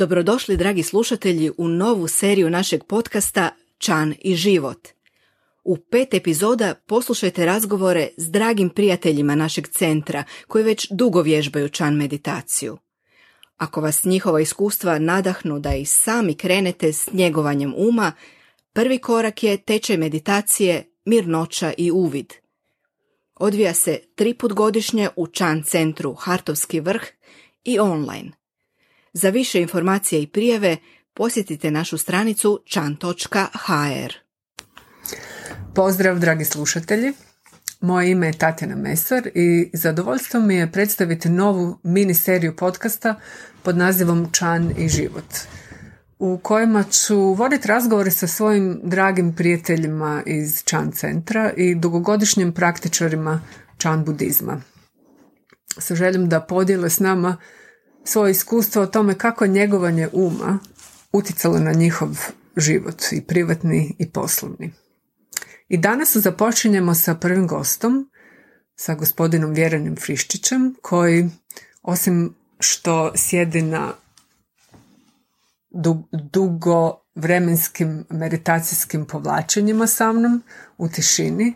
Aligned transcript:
Dobrodošli, 0.00 0.56
dragi 0.56 0.82
slušatelji, 0.82 1.50
u 1.58 1.68
novu 1.68 2.08
seriju 2.08 2.50
našeg 2.50 2.84
podcasta 2.84 3.50
Čan 3.78 4.14
i 4.20 4.34
život. 4.34 4.88
U 5.64 5.76
pet 5.76 6.14
epizoda 6.14 6.74
poslušajte 6.86 7.46
razgovore 7.46 8.08
s 8.16 8.30
dragim 8.30 8.70
prijateljima 8.70 9.34
našeg 9.34 9.68
centra 9.68 10.24
koji 10.48 10.64
već 10.64 10.86
dugo 10.90 11.22
vježbaju 11.22 11.68
Čan 11.68 11.94
meditaciju. 11.94 12.78
Ako 13.56 13.80
vas 13.80 14.04
njihova 14.04 14.40
iskustva 14.40 14.98
nadahnu 14.98 15.58
da 15.58 15.74
i 15.74 15.84
sami 15.84 16.34
krenete 16.34 16.92
s 16.92 17.12
njegovanjem 17.12 17.74
uma, 17.76 18.12
prvi 18.72 18.98
korak 18.98 19.42
je 19.42 19.56
tečaj 19.56 19.96
meditacije, 19.96 20.84
mirnoća 21.04 21.72
i 21.78 21.90
uvid. 21.90 22.34
Odvija 23.34 23.74
se 23.74 24.00
tri 24.14 24.34
put 24.34 24.52
godišnje 24.52 25.08
u 25.16 25.26
Čan 25.26 25.62
centru 25.62 26.14
Hartovski 26.14 26.80
vrh 26.80 27.02
i 27.64 27.78
online. 27.78 28.39
Za 29.12 29.30
više 29.30 29.60
informacija 29.60 30.20
i 30.20 30.26
prijave 30.26 30.76
posjetite 31.14 31.70
našu 31.70 31.98
stranicu 31.98 32.60
chan.hr. 32.72 34.12
Pozdrav 35.74 36.18
dragi 36.18 36.44
slušatelji, 36.44 37.12
moje 37.80 38.10
ime 38.10 38.26
je 38.26 38.38
Tatjana 38.38 38.76
Mesar 38.76 39.28
i 39.34 39.70
zadovoljstvo 39.72 40.40
mi 40.40 40.54
je 40.56 40.72
predstaviti 40.72 41.28
novu 41.28 41.78
mini 41.82 42.14
seriju 42.14 42.56
podcasta 42.56 43.20
pod 43.62 43.76
nazivom 43.76 44.28
Čan 44.32 44.72
i 44.78 44.88
život 44.88 45.34
u 46.20 46.38
kojima 46.38 46.82
ću 46.82 47.16
voditi 47.16 47.68
razgovore 47.68 48.10
sa 48.10 48.26
svojim 48.26 48.80
dragim 48.82 49.34
prijateljima 49.34 50.22
iz 50.26 50.64
Čan 50.64 50.92
centra 50.92 51.52
i 51.56 51.74
dugogodišnjim 51.74 52.52
praktičarima 52.52 53.40
Čan 53.78 54.04
budizma. 54.04 54.60
Sa 55.78 55.94
željom 55.94 56.28
da 56.28 56.40
podijele 56.40 56.90
s 56.90 56.98
nama 56.98 57.36
svoje 58.04 58.30
iskustvo 58.30 58.82
o 58.82 58.86
tome 58.86 59.18
kako 59.18 59.46
njegovanje 59.46 60.08
uma 60.12 60.58
utjecalo 61.12 61.58
na 61.58 61.72
njihov 61.72 62.18
život 62.56 63.02
i 63.12 63.22
privatni 63.22 63.94
i 63.98 64.10
poslovni. 64.10 64.72
I 65.68 65.76
danas 65.76 66.16
započinjemo 66.16 66.94
sa 66.94 67.14
prvim 67.14 67.46
gostom, 67.46 68.10
sa 68.76 68.94
gospodinom 68.94 69.52
Vjerenim 69.52 69.96
Friščićem, 69.96 70.74
koji 70.82 71.30
osim 71.82 72.34
što 72.60 73.12
sjedi 73.16 73.62
na 73.62 73.92
dugo 76.32 77.00
vremenskim 77.14 78.04
meditacijskim 78.10 79.04
povlačenjima 79.04 79.86
sa 79.86 80.12
mnom 80.12 80.42
u 80.78 80.88
tišini 80.88 81.54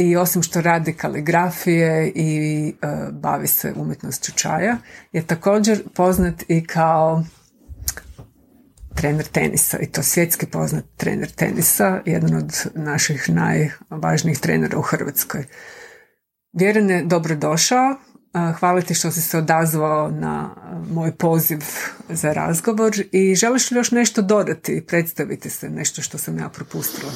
i 0.00 0.16
osim 0.16 0.42
što 0.42 0.60
radi 0.60 0.92
kaligrafije 0.92 2.12
i 2.14 2.68
e, 2.82 2.86
bavi 3.12 3.46
se 3.46 3.72
umjetnošću 3.76 4.32
čaja, 4.32 4.76
je 5.12 5.22
također 5.22 5.82
poznat 5.94 6.44
i 6.48 6.66
kao 6.66 7.24
trener 8.94 9.24
tenisa 9.24 9.78
i 9.78 9.86
to 9.86 10.02
svjetski 10.02 10.46
poznat 10.46 10.84
trener 10.96 11.30
tenisa, 11.30 12.00
jedan 12.06 12.34
od 12.34 12.66
naših 12.74 13.30
najvažnijih 13.30 14.38
trenera 14.38 14.78
u 14.78 14.82
Hrvatskoj. 14.82 15.44
Vjeren 16.52 16.90
je 16.90 17.04
dobrodošao, 17.04 17.90
e, 17.90 17.96
hvala 18.52 18.80
ti 18.80 18.94
što 18.94 19.10
si 19.10 19.22
se 19.22 19.38
odazvao 19.38 20.10
na 20.10 20.54
moj 20.90 21.16
poziv 21.16 21.58
za 22.08 22.32
razgovor 22.32 22.92
i 23.12 23.34
želiš 23.34 23.70
li 23.70 23.76
još 23.76 23.90
nešto 23.90 24.22
dodati 24.22 24.72
i 24.72 24.86
predstaviti 24.86 25.50
se, 25.50 25.70
nešto 25.70 26.02
što 26.02 26.18
sam 26.18 26.38
ja 26.38 26.48
propustila? 26.48 27.12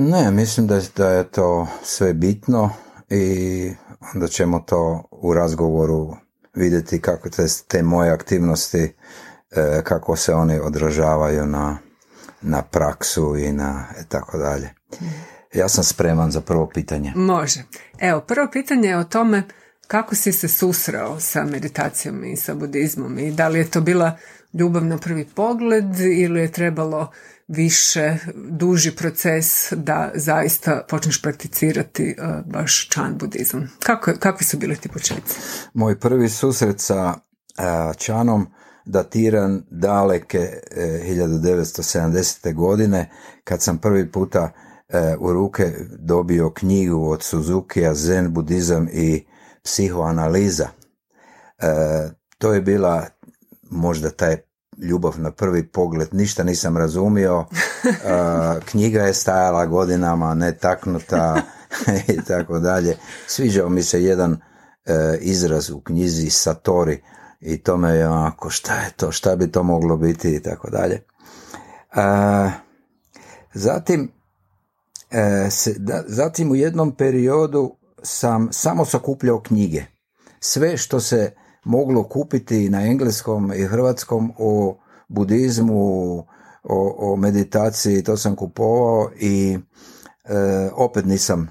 Ne, 0.00 0.30
mislim 0.30 0.66
da, 0.66 0.80
da 0.96 1.10
je 1.10 1.30
to 1.30 1.68
sve 1.82 2.14
bitno 2.14 2.70
i 3.10 3.70
onda 4.14 4.28
ćemo 4.28 4.60
to 4.60 5.08
u 5.10 5.34
razgovoru 5.34 6.16
vidjeti 6.54 7.00
kako 7.00 7.30
te, 7.30 7.46
te 7.68 7.82
moje 7.82 8.10
aktivnosti, 8.10 8.94
e, 9.50 9.82
kako 9.84 10.16
se 10.16 10.34
oni 10.34 10.58
odražavaju 10.58 11.46
na, 11.46 11.78
na 12.40 12.62
praksu 12.62 13.36
i 13.36 13.52
na 13.52 13.84
e, 13.98 14.04
tako 14.08 14.38
dalje. 14.38 14.70
Ja 15.54 15.68
sam 15.68 15.84
spreman 15.84 16.30
za 16.30 16.40
prvo 16.40 16.68
pitanje. 16.74 17.12
Može. 17.16 17.64
Evo, 17.98 18.20
prvo 18.20 18.48
pitanje 18.52 18.88
je 18.88 18.98
o 18.98 19.04
tome 19.04 19.42
kako 19.86 20.14
si 20.14 20.32
se 20.32 20.48
susreo 20.48 21.20
sa 21.20 21.44
meditacijom 21.44 22.24
i 22.24 22.36
sa 22.36 22.54
budizmom 22.54 23.18
i 23.18 23.30
da 23.30 23.48
li 23.48 23.58
je 23.58 23.70
to 23.70 23.80
bila 23.80 24.16
ljubav 24.52 24.84
na 24.84 24.98
prvi 24.98 25.24
pogled 25.24 26.00
ili 26.00 26.40
je 26.40 26.52
trebalo 26.52 27.12
više, 27.48 28.16
duži 28.34 28.96
proces 28.96 29.72
da 29.72 30.10
zaista 30.14 30.84
počneš 30.88 31.22
prakticirati 31.22 32.16
uh, 32.18 32.52
baš 32.52 32.88
čan 32.88 33.18
budizam. 33.18 33.70
Kako, 33.82 34.12
kakvi 34.18 34.44
su 34.44 34.58
bili 34.58 34.76
ti 34.76 34.88
početci? 34.88 35.38
Moj 35.74 36.00
prvi 36.00 36.28
susret 36.28 36.80
sa 36.80 37.08
uh, 37.08 37.96
čanom 37.96 38.46
datiran 38.84 39.62
daleke 39.70 40.60
1970. 40.76 42.54
godine 42.54 43.10
kad 43.44 43.62
sam 43.62 43.78
prvi 43.78 44.12
puta 44.12 44.50
u 45.18 45.32
ruke 45.32 45.72
dobio 45.98 46.50
knjigu 46.50 47.10
od 47.10 47.22
Suzukija 47.22 47.94
Zen 47.94 48.32
budizam 48.32 48.88
i 48.92 49.26
psihoanaliza. 49.64 50.68
To 52.38 52.52
je 52.54 52.60
bila 52.60 53.06
možda 53.70 54.10
taj 54.10 54.36
ljubav 54.82 55.20
na 55.20 55.30
prvi 55.30 55.66
pogled, 55.66 56.08
ništa 56.12 56.44
nisam 56.44 56.76
razumio, 56.76 57.44
knjiga 58.70 59.02
je 59.02 59.14
stajala 59.14 59.66
godinama 59.66 60.34
netaknuta 60.34 61.42
i 62.14 62.24
tako 62.24 62.58
dalje. 62.58 62.96
Sviđao 63.26 63.68
mi 63.68 63.82
se 63.82 64.04
jedan 64.04 64.32
e, 64.32 65.18
izraz 65.20 65.70
u 65.70 65.80
knjizi 65.80 66.30
Satori 66.30 67.02
i 67.40 67.58
to 67.58 67.76
me 67.76 67.90
je 67.90 68.08
onako, 68.08 68.50
šta 68.50 68.74
je 68.74 68.90
to, 68.96 69.12
šta 69.12 69.36
bi 69.36 69.52
to 69.52 69.62
moglo 69.62 69.96
biti 69.96 70.34
i 70.34 70.42
tako 70.42 70.70
dalje. 70.70 71.02
Zatim, 73.54 74.12
e, 75.10 75.48
zatim 76.06 76.50
u 76.50 76.54
jednom 76.54 76.96
periodu 76.96 77.76
sam 78.02 78.48
samo 78.52 78.84
sakupljao 78.84 79.40
knjige. 79.40 79.84
Sve 80.40 80.76
što 80.76 81.00
se 81.00 81.32
moglo 81.68 82.02
kupiti 82.02 82.68
na 82.70 82.86
engleskom 82.86 83.52
i 83.52 83.62
hrvatskom 83.62 84.32
o 84.38 84.78
budizmu, 85.08 86.18
o, 86.62 86.94
o 86.98 87.16
meditaciji, 87.16 88.02
to 88.02 88.16
sam 88.16 88.36
kupovao 88.36 89.10
i 89.20 89.58
e, 90.24 90.34
opet 90.74 91.04
nisam, 91.04 91.50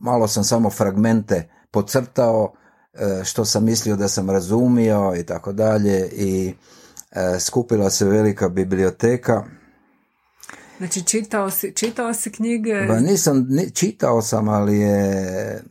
malo 0.00 0.28
sam 0.28 0.44
samo 0.44 0.70
fragmente 0.70 1.48
pocrtao 1.70 2.52
e, 2.94 3.24
što 3.24 3.44
sam 3.44 3.64
mislio 3.64 3.96
da 3.96 4.08
sam 4.08 4.30
razumio 4.30 5.14
i 5.16 5.22
tako 5.22 5.52
dalje 5.52 6.08
i 6.12 6.54
e, 7.10 7.40
skupila 7.40 7.90
se 7.90 8.04
velika 8.04 8.48
biblioteka. 8.48 9.44
Znači 10.78 11.02
čitao 11.02 11.50
si, 11.50 11.72
čitao 11.74 12.14
si 12.14 12.32
knjige? 12.32 12.86
Ba, 12.88 13.00
nisam, 13.00 13.48
čitao 13.74 14.22
sam, 14.22 14.48
ali 14.48 14.78
je 14.78 15.62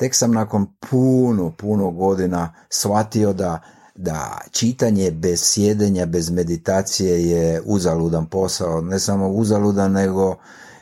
tek 0.00 0.14
sam 0.14 0.32
nakon 0.32 0.66
puno, 0.90 1.50
puno 1.50 1.90
godina 1.90 2.54
shvatio 2.68 3.32
da, 3.32 3.60
da 3.94 4.38
čitanje 4.50 5.10
bez 5.10 5.40
sjedenja, 5.42 6.06
bez 6.06 6.30
meditacije 6.30 7.28
je 7.30 7.62
uzaludan 7.64 8.26
posao. 8.26 8.80
Ne 8.80 8.98
samo 8.98 9.28
uzaludan, 9.28 9.92
nego 9.92 10.36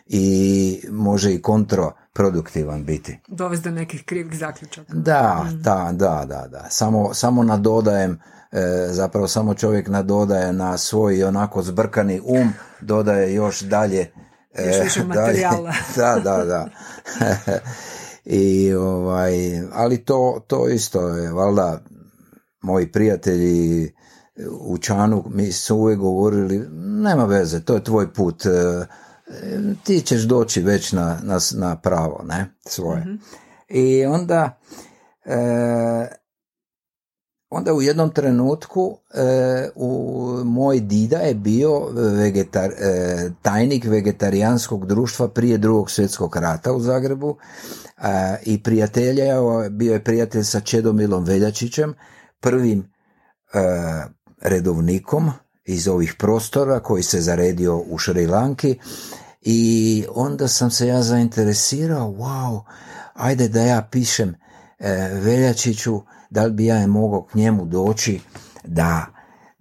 i 0.07 0.81
može 0.91 1.35
i 1.35 1.43
kontraproduktivan 1.43 2.85
biti. 2.85 3.19
Dovesti 3.29 3.69
do 3.69 3.75
nekih 3.75 4.05
krivih 4.05 4.39
zaključaka. 4.39 4.95
Da, 4.95 5.45
mm. 5.45 5.63
da, 5.63 5.89
da, 5.93 6.25
da, 6.29 6.49
da. 6.49 6.67
Samo, 6.71 7.15
samo 7.15 7.43
nadodajem, 7.43 8.21
e, 8.53 8.89
zapravo 8.91 9.29
samo 9.29 9.55
čovjek 9.55 9.89
nadodaje 9.89 10.53
na 10.53 10.79
svoj 10.79 11.25
onako 11.25 11.63
zbrkani 11.63 12.21
um, 12.25 12.53
dodaje 12.81 13.35
još 13.35 13.61
dalje. 13.61 14.13
E, 14.55 14.67
još 14.67 14.85
više 14.85 15.05
materijala. 15.09 15.73
da, 15.97 16.21
da, 16.25 16.45
da. 16.45 16.69
I 18.31 18.75
ovaj, 18.75 19.61
ali 19.73 20.05
to, 20.05 20.45
to 20.47 20.69
isto 20.69 21.09
je, 21.09 21.33
valjda, 21.33 21.81
moji 22.61 22.93
prijatelji 22.93 23.93
u 24.61 24.79
Čanu 24.79 25.25
mi 25.31 25.53
su 25.53 25.77
uvijek 25.77 25.99
govorili, 25.99 26.69
nema 26.79 27.25
veze, 27.25 27.61
to 27.61 27.75
je 27.75 27.85
tvoj 27.85 28.13
put, 28.13 28.47
e, 28.47 28.87
ti 29.85 30.01
ćeš 30.01 30.23
doći 30.23 30.63
već 30.63 30.93
na, 30.93 31.19
na, 31.23 31.39
na 31.55 31.77
pravo, 31.77 32.25
ne, 32.25 32.47
svoje. 32.67 33.01
Mhm. 33.01 33.15
I 33.69 34.05
onda, 34.05 34.59
e, 35.25 36.09
onda 37.51 37.75
u 37.75 37.83
jednom 37.83 38.11
trenutku 38.11 38.99
e, 39.15 39.69
u 39.75 40.25
moj 40.45 40.81
dida 40.81 41.17
je 41.17 41.35
bio 41.35 41.89
vegetar, 41.95 42.71
e, 42.71 43.31
tajnik 43.43 43.85
vegetarijanskog 43.85 44.87
društva 44.87 45.29
prije 45.29 45.59
drugog 45.59 45.91
svjetskog 45.91 46.37
rata 46.37 46.73
u 46.73 46.81
Zagrebu 46.81 47.37
i 48.45 48.63
prijatelja, 48.63 49.35
bio 49.71 49.93
je 49.93 50.05
prijatelj 50.05 50.43
sa 50.43 50.61
Čedomilom 50.61 51.25
Veljačićem, 51.25 51.95
prvim 52.41 52.81
e, 52.81 53.59
redovnikom 54.41 55.31
iz 55.65 55.89
ovih 55.89 56.15
prostora 56.19 56.81
koji 56.81 57.03
se 57.03 57.21
zaredio 57.21 57.79
u 57.79 57.99
Šrilanki 57.99 58.79
i 59.43 60.05
onda 60.15 60.49
sam 60.49 60.71
se 60.71 60.87
ja 60.87 61.03
zainteresirao, 61.03 62.09
wow, 62.09 62.63
ajde 63.15 63.49
da 63.49 63.61
ja 63.61 63.89
pišem 63.91 64.35
e, 64.79 65.11
Veljačiću, 65.13 66.03
da 66.31 66.45
li 66.45 66.53
bi 66.53 66.67
ja 66.67 66.87
mogao 66.87 67.23
k 67.23 67.35
njemu 67.35 67.65
doći 67.67 68.21
da 68.65 69.07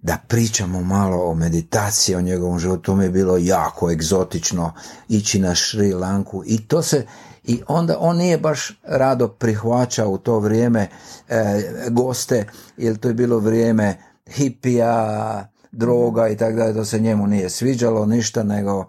da 0.00 0.16
pričamo 0.28 0.80
malo 0.80 1.30
o 1.30 1.34
meditaciji, 1.34 2.16
o 2.16 2.20
njegovom 2.20 2.58
životu, 2.58 2.82
to 2.82 2.96
mi 2.96 3.04
je 3.04 3.10
bilo 3.10 3.36
jako 3.36 3.90
egzotično 3.90 4.72
ići 5.08 5.38
na 5.38 5.54
Šri 5.54 5.92
Lanku. 5.92 6.42
I 6.46 6.66
to 6.66 6.82
se 6.82 7.06
i 7.44 7.62
onda 7.68 7.96
on 8.00 8.16
nije 8.16 8.38
baš 8.38 8.80
rado 8.82 9.28
prihvaćao 9.28 10.10
u 10.10 10.18
to 10.18 10.38
vrijeme 10.38 10.88
e, 11.28 11.62
goste, 11.90 12.46
jer 12.76 12.96
to 12.96 13.08
je 13.08 13.14
bilo 13.14 13.38
vrijeme 13.38 13.96
hipija, 14.26 15.48
droga 15.72 16.28
i 16.28 16.36
tako 16.36 16.56
dalje, 16.56 16.74
to 16.74 16.84
se 16.84 16.98
njemu 16.98 17.26
nije 17.26 17.50
sviđalo 17.50 18.06
ništa, 18.06 18.42
nego, 18.42 18.88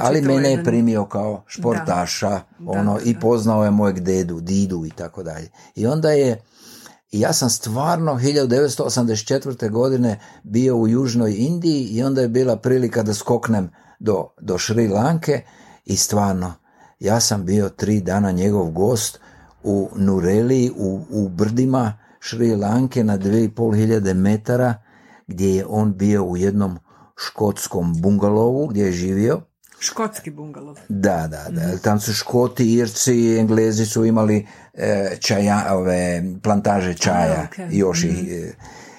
ali 0.00 0.20
mene 0.22 0.50
je 0.50 0.64
primio 0.64 1.04
kao 1.04 1.44
športaša, 1.46 2.40
ono, 2.66 2.98
i 3.04 3.20
poznao 3.20 3.64
je 3.64 3.70
mojeg 3.70 4.00
dedu, 4.00 4.40
didu 4.40 4.86
i 4.86 4.90
tako 4.90 5.22
dalje. 5.22 5.48
I 5.74 5.86
onda 5.86 6.10
je, 6.10 6.40
ja 7.12 7.32
sam 7.32 7.50
stvarno 7.50 8.12
1984. 8.12 9.70
godine 9.70 10.20
bio 10.42 10.76
u 10.76 10.88
Južnoj 10.88 11.34
Indiji 11.38 11.84
i 11.84 12.02
onda 12.02 12.20
je 12.20 12.28
bila 12.28 12.56
prilika 12.56 13.02
da 13.02 13.14
skoknem 13.14 13.70
do, 13.98 14.28
do 14.40 14.58
Šri 14.58 14.88
Lanke 14.88 15.42
i 15.84 15.96
stvarno, 15.96 16.54
ja 17.00 17.20
sam 17.20 17.44
bio 17.44 17.68
tri 17.68 18.00
dana 18.00 18.30
njegov 18.30 18.70
gost 18.70 19.20
u 19.62 19.90
Nureli, 19.96 20.72
u, 20.76 21.00
u 21.10 21.28
brdima 21.28 21.98
Šri 22.20 22.56
Lanke 22.56 23.04
na 23.04 23.18
2500 23.18 24.14
metara, 24.14 24.74
gdje 25.26 25.56
je 25.56 25.66
on 25.68 25.96
bio 25.96 26.24
u 26.24 26.36
jednom 26.36 26.78
škotskom 27.16 27.94
bungalovu 28.02 28.66
gdje 28.66 28.84
je 28.84 28.92
živio. 28.92 29.40
Škotski 29.78 30.30
bungalov. 30.30 30.78
Da, 30.88 31.28
da, 31.30 31.46
da. 31.50 31.74
Mm. 31.74 31.78
Tam 31.82 32.00
su 32.00 32.12
Škoti, 32.12 32.72
Irci, 32.72 33.36
Englezi 33.38 33.86
su 33.86 34.04
imali 34.04 34.46
e, 34.74 35.16
čaja, 35.20 35.66
ove, 35.70 36.22
plantaže 36.42 36.94
čaja. 36.94 37.48
okay. 37.52 37.68
Još 37.70 38.04
i, 38.04 38.08
mhm. 38.08 38.48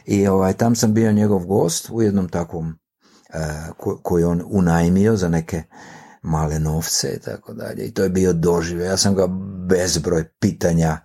i 0.06 0.28
ovaj, 0.28 0.54
tam 0.54 0.76
sam 0.76 0.94
bio 0.94 1.12
njegov 1.12 1.46
gost 1.46 1.90
u 1.92 2.02
jednom 2.02 2.30
takvom 2.30 2.80
e, 3.30 3.40
ko, 3.78 4.00
koji 4.04 4.24
on 4.24 4.44
unajmio 4.46 5.16
za 5.16 5.30
neke 5.30 5.64
male 6.22 6.60
novce 6.60 7.14
i 7.16 7.20
tako 7.20 7.54
dalje. 7.54 7.86
I 7.86 7.94
to 7.94 8.04
je 8.04 8.10
bio 8.10 8.34
dožive. 8.34 8.86
Ja 8.86 8.98
sam 8.98 9.16
ga 9.16 9.28
bezbroj 9.68 10.30
pitanja 10.40 10.98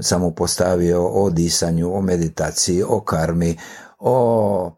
samo 0.00 0.30
postavio 0.30 1.06
o 1.06 1.30
disanju, 1.30 1.96
o 1.96 2.02
meditaciji, 2.02 2.82
o 2.88 3.00
karmi, 3.00 3.56
o, 3.98 4.76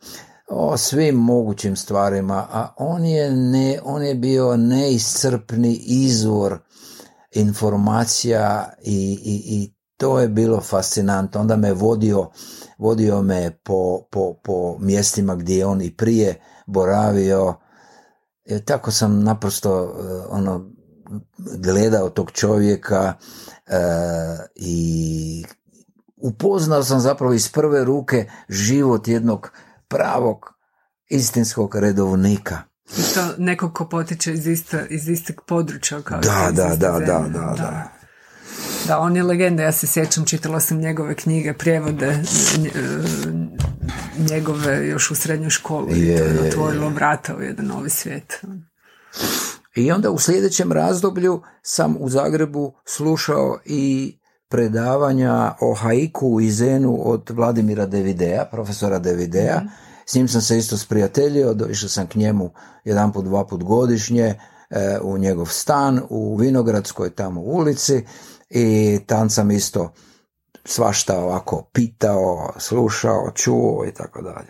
o 0.48 0.76
svim 0.76 1.14
mogućim 1.14 1.76
stvarima, 1.76 2.46
a 2.50 2.74
on 2.76 3.04
je, 3.04 3.30
ne, 3.30 3.80
on 3.84 4.02
je 4.02 4.14
bio 4.14 4.56
neiscrpni 4.56 5.80
izvor 5.86 6.58
informacija 7.34 8.72
i, 8.82 9.18
i, 9.24 9.42
i 9.46 9.74
to 9.96 10.20
je 10.20 10.28
bilo 10.28 10.60
fascinantno. 10.60 11.40
Onda 11.40 11.56
me 11.56 11.72
vodio, 11.72 12.30
vodio 12.78 13.22
me 13.22 13.58
po, 13.64 14.02
po, 14.10 14.34
po 14.44 14.78
mjestima 14.78 15.34
gdje 15.34 15.58
je 15.58 15.66
on 15.66 15.82
i 15.82 15.96
prije 15.96 16.40
boravio. 16.66 17.54
I 18.44 18.64
tako 18.64 18.90
sam 18.90 19.24
naprosto 19.24 19.82
eh, 19.84 20.26
ono, 20.30 20.70
gledao 21.38 22.10
tog 22.10 22.30
čovjeka 22.30 23.14
e, 23.66 23.78
i 24.54 25.44
upoznao 26.16 26.82
sam 26.82 27.00
zapravo 27.00 27.32
iz 27.32 27.52
prve 27.52 27.84
ruke 27.84 28.30
život 28.48 29.08
jednog 29.08 29.50
pravog 29.88 30.54
istinskog 31.08 31.74
redovnika. 31.74 32.58
I 32.98 33.14
to 33.14 33.34
nekog 33.38 33.74
ko 33.74 33.88
potiče 33.88 34.32
iz, 34.32 34.46
isto, 34.46 34.76
iz 34.90 35.08
istog 35.08 35.42
područja 35.46 36.02
kao 36.02 36.20
da, 36.20 36.50
da, 36.52 36.76
da, 36.76 36.76
da, 36.76 36.98
da, 36.98 37.28
da, 37.28 37.54
da. 37.56 37.92
Da, 38.86 38.98
on 38.98 39.16
je 39.16 39.22
legenda, 39.22 39.62
ja 39.62 39.72
se 39.72 39.86
sjećam, 39.86 40.24
čitala 40.24 40.60
sam 40.60 40.78
njegove 40.78 41.14
knjige, 41.14 41.52
prijevode 41.52 42.22
njegove 44.30 44.88
još 44.88 45.10
u 45.10 45.14
srednjoj 45.14 45.50
školi 45.50 46.00
je, 46.00 46.18
to 46.18 46.24
je 46.24 46.48
otvorilo 46.48 46.88
vrata 46.88 47.36
u 47.36 47.42
jedan 47.42 47.66
novi 47.66 47.90
svijet. 47.90 48.40
I 49.74 49.92
onda 49.92 50.10
u 50.10 50.18
sljedećem 50.18 50.72
razdoblju 50.72 51.42
sam 51.62 51.96
u 51.98 52.08
Zagrebu 52.08 52.74
slušao 52.84 53.58
i 53.64 54.14
predavanja 54.48 55.54
o 55.60 55.74
haiku 55.74 56.40
i 56.40 56.50
zenu 56.50 57.00
od 57.04 57.30
Vladimira 57.30 57.86
Devidea, 57.86 58.44
profesora 58.44 58.98
Devidea. 58.98 59.60
mm 59.60 59.86
S 60.08 60.14
njim 60.14 60.28
sam 60.28 60.40
se 60.40 60.58
isto 60.58 60.76
sprijateljio, 60.76 61.56
išao 61.70 61.88
sam 61.88 62.06
k 62.06 62.14
njemu 62.14 62.50
jedan 62.84 63.12
put, 63.12 63.24
dva 63.24 63.46
put 63.46 63.62
godišnje 63.64 64.24
e, 64.70 64.98
u 65.02 65.18
njegov 65.18 65.46
stan 65.46 66.00
u 66.10 66.36
Vinogradskoj 66.36 67.10
tamo 67.10 67.40
ulici 67.40 68.04
i 68.50 68.98
tam 69.06 69.30
sam 69.30 69.50
isto 69.50 69.92
svašta 70.64 71.18
ovako 71.18 71.70
pitao, 71.72 72.52
slušao, 72.58 73.30
čuo 73.34 73.84
i 73.88 73.92
tako 73.92 74.22
dalje. 74.22 74.48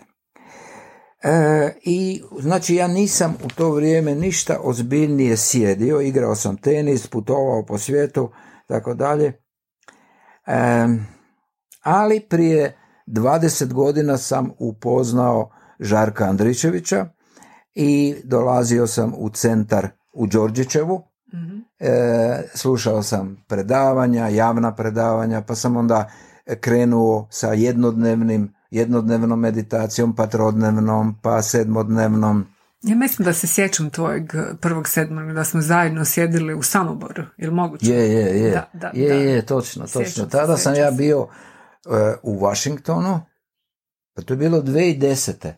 E, 1.23 1.73
I 1.83 2.23
znači 2.39 2.75
ja 2.75 2.87
nisam 2.87 3.37
u 3.45 3.47
to 3.47 3.71
vrijeme 3.71 4.15
ništa 4.15 4.59
ozbiljnije 4.63 5.37
sjedio, 5.37 6.01
igrao 6.01 6.35
sam 6.35 6.57
tenis, 6.57 7.07
putovao 7.07 7.65
po 7.65 7.77
svijetu, 7.77 8.29
tako 8.67 8.93
dalje 8.93 9.46
ali 11.83 12.19
prije 12.19 12.77
20 13.07 13.73
godina 13.73 14.17
sam 14.17 14.51
upoznao 14.59 15.49
Žarka 15.79 16.25
Andričevića 16.25 17.05
i 17.75 18.15
dolazio 18.23 18.87
sam 18.87 19.13
u 19.17 19.29
centar 19.29 19.87
u 20.13 20.27
Đorđićevu. 20.27 21.03
mm 21.33 21.57
slušao 22.53 23.03
sam 23.03 23.43
predavanja, 23.47 24.27
javna 24.27 24.75
predavanja, 24.75 25.41
pa 25.41 25.55
sam 25.55 25.77
onda 25.77 26.09
krenuo 26.59 27.27
sa 27.29 27.53
jednodnevnim, 27.53 28.53
jednodnevnom 28.71 29.39
meditacijom, 29.39 30.15
pa 30.15 30.27
trodnevnom, 30.27 31.15
pa 31.21 31.41
sedmodnevnom. 31.41 32.45
Ja 32.83 32.95
mislim 32.95 33.25
da 33.25 33.33
se 33.33 33.47
sjećam 33.47 33.89
tvojeg 33.89 34.23
prvog 34.61 34.87
sedmog, 34.87 35.33
da 35.33 35.43
smo 35.43 35.61
zajedno 35.61 36.05
sjedili 36.05 36.53
u 36.53 36.63
Samoboru, 36.63 37.23
ili 37.37 37.51
moguće? 37.51 37.91
Je, 37.91 38.13
je, 38.13 38.41
je, 38.41 38.51
da, 38.51 38.69
da, 38.73 38.91
je, 38.93 39.33
je, 39.33 39.45
točno, 39.45 39.87
točno. 39.87 40.25
Tada 40.25 40.57
sam 40.57 40.75
ja 40.75 40.91
bio 40.91 41.21
uh, 41.21 41.29
u 42.23 42.39
Washingtonu, 42.39 43.19
pa 44.15 44.21
to 44.21 44.33
je 44.33 44.37
bilo 44.37 44.61
2010. 44.61 45.51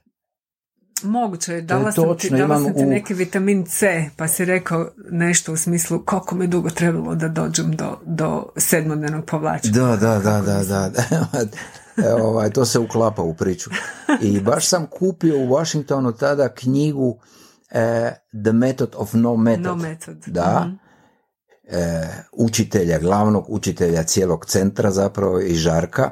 Moguće 1.04 1.54
je, 1.54 1.62
dala 1.62 1.92
sam 1.92 2.18
ti, 2.18 2.30
dala 2.30 2.60
sam 2.60 2.74
ti 2.74 2.86
neki 2.86 3.14
vitamin 3.14 3.66
C, 3.66 4.10
pa 4.18 4.28
si 4.28 4.46
rekao 4.46 4.90
nešto 5.12 5.54
u 5.54 5.58
smislu 5.58 6.06
koliko 6.06 6.36
mi 6.36 6.48
dugo 6.48 6.70
trebalo 6.70 7.16
da 7.16 7.28
dođem 7.28 7.76
do, 7.76 8.00
do 8.06 8.50
sedmodnevnog 8.58 9.26
povlačenja. 9.26 9.74
Da, 9.74 9.96
da, 9.96 10.20
da, 10.20 10.42
da, 10.42 10.64
da. 10.64 10.92
E, 12.06 12.14
ovaj, 12.14 12.50
to 12.50 12.66
se 12.66 12.80
uklapa 12.80 13.22
u 13.22 13.34
priču. 13.34 13.70
I 14.22 14.42
baš 14.42 14.68
sam 14.68 14.88
kupio 14.88 15.38
u 15.38 15.48
Washingtonu 15.48 16.12
tada 16.12 16.50
knjigu 16.50 17.20
eh, 17.72 18.12
The 18.44 18.54
Method 18.54 18.90
of 18.96 19.14
No 19.14 19.38
Method. 19.38 19.66
No 19.66 19.76
method. 19.76 20.24
Da. 20.28 20.66
mm 20.66 20.80
učitelja, 22.32 23.00
glavnog 23.00 23.46
učitelja 23.50 24.04
cijelog 24.04 24.46
centra 24.46 24.92
zapravo 24.92 25.40
i 25.40 25.56
Žarka 25.56 26.10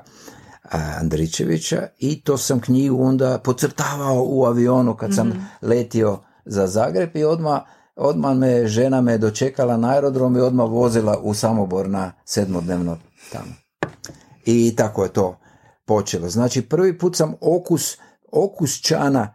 Andričevića 1.00 1.88
i 1.98 2.22
to 2.22 2.38
sam 2.38 2.60
knjigu 2.60 3.04
onda 3.04 3.40
pocrtavao 3.44 4.26
u 4.28 4.46
avionu 4.46 4.96
kad 4.96 5.16
sam 5.16 5.28
mm 5.28 5.48
letio 5.62 6.20
za 6.46 6.68
Zagreb 6.68 7.16
i 7.16 7.24
odmah 7.24 7.62
odmah 7.98 8.38
me 8.38 8.68
žena 8.68 9.02
me 9.02 9.18
dočekala 9.18 9.78
na 9.78 9.90
aerodrom 9.90 10.38
i 10.38 10.40
odmah 10.40 10.70
vozila 10.70 11.18
u 11.18 11.34
Samobor 11.34 11.90
na 11.90 12.12
sedmodnevno 12.26 12.98
tamo. 13.32 13.54
I 14.46 14.76
tako 14.76 15.04
je 15.04 15.10
to 15.10 15.40
počelo. 15.88 16.30
Znači 16.30 16.62
prvi 16.62 16.98
put 16.98 17.16
sam 17.16 17.34
okus, 17.42 17.98
okus 18.32 18.82
čana 18.82 19.34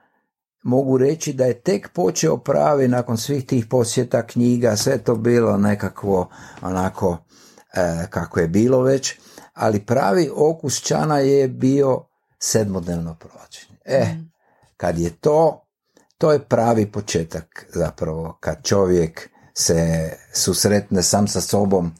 mogu 0.62 0.98
reći 0.98 1.32
da 1.32 1.44
je 1.44 1.60
tek 1.60 1.88
počeo 1.92 2.36
pravi 2.36 2.88
nakon 2.88 3.18
svih 3.18 3.46
tih 3.46 3.66
posjeta 3.66 4.26
knjiga, 4.26 4.76
sve 4.76 4.98
to 4.98 5.14
bilo 5.14 5.56
nekakvo 5.56 6.28
onako 6.62 7.18
e, 7.74 8.06
kako 8.10 8.40
je 8.40 8.48
bilo 8.48 8.82
već, 8.82 9.14
ali 9.54 9.86
pravi 9.86 10.30
okus 10.34 10.80
čana 10.80 11.18
je 11.18 11.48
bio 11.48 12.04
sedmodnevno 12.38 13.14
provođenje. 13.14 13.78
E, 13.84 14.04
mm. 14.04 14.30
kad 14.76 14.98
je 14.98 15.10
to, 15.10 15.66
to 16.18 16.32
je 16.32 16.44
pravi 16.44 16.92
početak 16.92 17.66
zapravo, 17.74 18.38
kad 18.40 18.64
čovjek 18.64 19.30
se 19.54 20.10
susretne 20.32 21.02
sam 21.02 21.28
sa 21.28 21.40
sobom, 21.40 21.94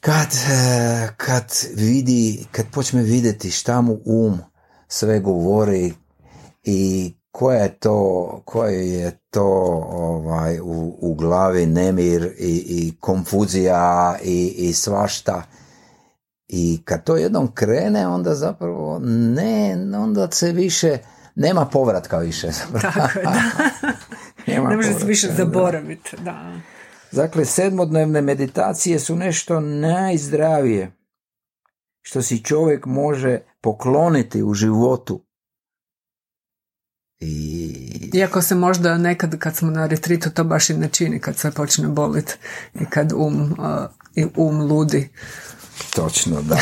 kad, 0.00 0.28
e, 0.50 1.08
kad 1.16 1.44
vidi, 1.74 2.46
kad 2.52 2.66
počne 2.72 3.02
vidjeti 3.02 3.50
šta 3.50 3.80
mu 3.80 3.98
um 4.04 4.38
sve 4.88 5.20
govori 5.20 5.92
i 6.62 7.12
koja 7.30 7.58
je 7.58 7.78
to, 7.78 8.42
koje 8.44 8.92
je 8.92 9.18
to 9.30 9.44
ovaj, 9.90 10.60
u, 10.60 10.96
u 11.00 11.14
glavi 11.14 11.66
nemir 11.66 12.34
i, 12.38 12.64
i 12.68 12.92
konfuzija 13.00 14.16
i, 14.22 14.54
i 14.58 14.72
svašta. 14.72 15.42
I 16.48 16.82
kad 16.84 17.04
to 17.04 17.16
jednom 17.16 17.52
krene, 17.54 18.06
onda 18.06 18.34
zapravo 18.34 18.98
ne, 19.04 19.76
onda 19.96 20.30
se 20.30 20.52
više, 20.52 20.98
nema 21.34 21.64
povratka 21.66 22.18
više. 22.18 22.48
Tako 22.82 23.18
je, 23.18 23.24
da. 24.56 24.66
ne 24.68 24.76
može 24.76 24.94
se 24.94 25.06
više 25.06 25.28
zaboraviti, 25.36 26.16
da. 26.24 26.52
Dakle, 27.12 27.44
sedmodnevne 27.44 28.20
meditacije 28.20 28.98
su 28.98 29.16
nešto 29.16 29.60
najzdravije 29.60 30.92
što 32.02 32.22
si 32.22 32.44
čovjek 32.44 32.86
može 32.86 33.40
pokloniti 33.60 34.42
u 34.42 34.54
životu 34.54 35.24
I 37.20 38.10
Iako 38.14 38.42
se 38.42 38.54
možda 38.54 38.98
nekad 38.98 39.38
kad 39.38 39.56
smo 39.56 39.70
na 39.70 39.86
retritu 39.86 40.30
to 40.30 40.44
baš 40.44 40.70
i 40.70 40.74
ne 40.74 40.88
čini 40.88 41.20
kad 41.20 41.36
sve 41.36 41.50
počne 41.50 41.88
boliti 41.88 42.34
i 42.74 42.84
kad 42.84 43.12
um, 43.12 43.42
uh, 43.42 43.56
i 44.14 44.26
um 44.36 44.60
ludi. 44.60 45.08
točno, 45.94 46.42
da. 46.42 46.58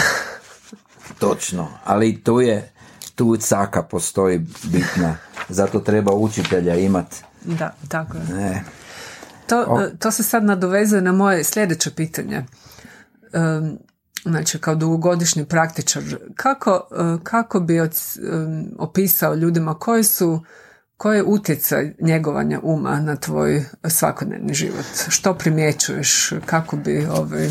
Točno. 1.19 1.69
Ali 1.85 2.23
tu 2.25 2.41
je, 2.41 2.73
tu 3.15 3.37
caka 3.37 3.83
postoji 3.83 4.39
bitna. 4.63 5.17
Zato 5.49 5.81
treba 5.81 6.13
učitelja 6.13 6.75
imat. 6.75 7.15
Da, 7.45 7.75
tako 7.89 8.17
je. 8.17 8.25
Ne. 8.25 8.65
To, 9.49 9.89
to 9.99 10.11
se 10.11 10.23
sad 10.23 10.45
nadovezuje 10.45 11.03
na 11.03 11.13
moje 11.13 11.45
sljedeće 11.45 11.91
pitanje. 11.91 12.45
Znači, 14.23 14.59
kao 14.59 14.75
dugogodišnji 14.75 15.45
praktičar, 15.45 16.03
kako, 16.35 16.89
uh, 16.91 17.23
kako 17.23 17.61
bi 17.61 17.81
opisao 18.79 19.35
ljudima 19.35 19.75
koji 19.75 20.05
su 20.05 20.41
koji 20.97 21.17
je 21.17 21.25
utjecaj 21.25 21.95
njegovanja 22.01 22.61
uma 22.63 23.01
na 23.01 23.17
tvoj 23.17 23.65
svakodnevni 23.89 24.55
život? 24.55 24.85
Što 25.09 25.35
primjećuješ? 25.35 26.33
Kako 26.47 26.77
bi, 26.77 27.07
ovaj, 27.07 27.49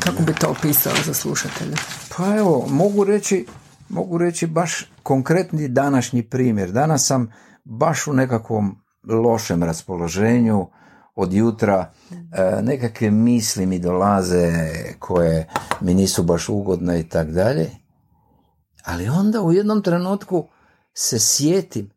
kako 0.00 0.22
bi 0.22 0.34
to 0.34 0.48
opisao 0.48 0.92
za 1.06 1.14
slušatelje? 1.14 1.76
Pa 2.16 2.36
evo, 2.36 2.66
mogu 2.70 3.04
reći, 3.04 3.46
mogu 3.88 4.18
reći 4.18 4.46
baš 4.46 4.92
konkretni 5.02 5.68
današnji 5.68 6.22
primjer. 6.22 6.72
Danas 6.72 7.06
sam 7.06 7.32
baš 7.64 8.06
u 8.06 8.12
nekakvom 8.12 8.84
lošem 9.08 9.62
raspoloženju 9.62 10.66
od 11.18 11.32
jutra, 11.32 11.92
e, 12.10 12.62
nekakve 12.62 13.10
misli 13.10 13.66
mi 13.66 13.78
dolaze 13.78 14.52
koje 14.98 15.48
mi 15.80 15.94
nisu 15.94 16.22
baš 16.22 16.48
ugodne 16.48 17.00
i 17.00 17.08
tak 17.08 17.30
dalje. 17.30 17.70
Ali 18.84 19.08
onda 19.08 19.42
u 19.42 19.52
jednom 19.52 19.82
trenutku 19.82 20.48
se 20.94 21.18
sjetim, 21.18 21.90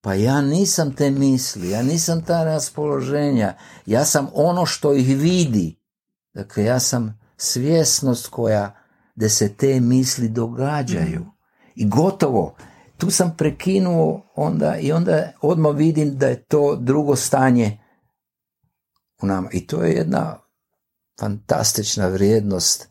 pa 0.00 0.14
ja 0.14 0.40
nisam 0.40 0.94
te 0.94 1.10
misli, 1.10 1.70
ja 1.70 1.82
nisam 1.82 2.22
ta 2.24 2.44
raspoloženja, 2.44 3.54
ja 3.86 4.04
sam 4.04 4.28
ono 4.34 4.66
što 4.66 4.94
ih 4.94 5.18
vidi. 5.18 5.80
Dakle, 6.34 6.64
ja 6.64 6.80
sam 6.80 7.18
svjesnost 7.36 8.26
koja 8.26 8.74
da 9.14 9.28
se 9.28 9.54
te 9.54 9.80
misli 9.80 10.28
događaju. 10.28 11.26
I 11.74 11.88
gotovo. 11.88 12.54
Tu 12.96 13.10
sam 13.10 13.34
prekinuo 13.38 14.32
onda 14.36 14.76
i 14.76 14.92
onda 14.92 15.32
odmah 15.42 15.76
vidim 15.76 16.18
da 16.18 16.26
je 16.26 16.42
to 16.42 16.76
drugo 16.76 17.16
stanje 17.16 17.83
u 19.24 19.26
nama. 19.26 19.48
I 19.52 19.66
to 19.66 19.82
je 19.82 19.92
jedna 19.92 20.38
fantastična 21.20 22.08
vrijednost 22.08 22.88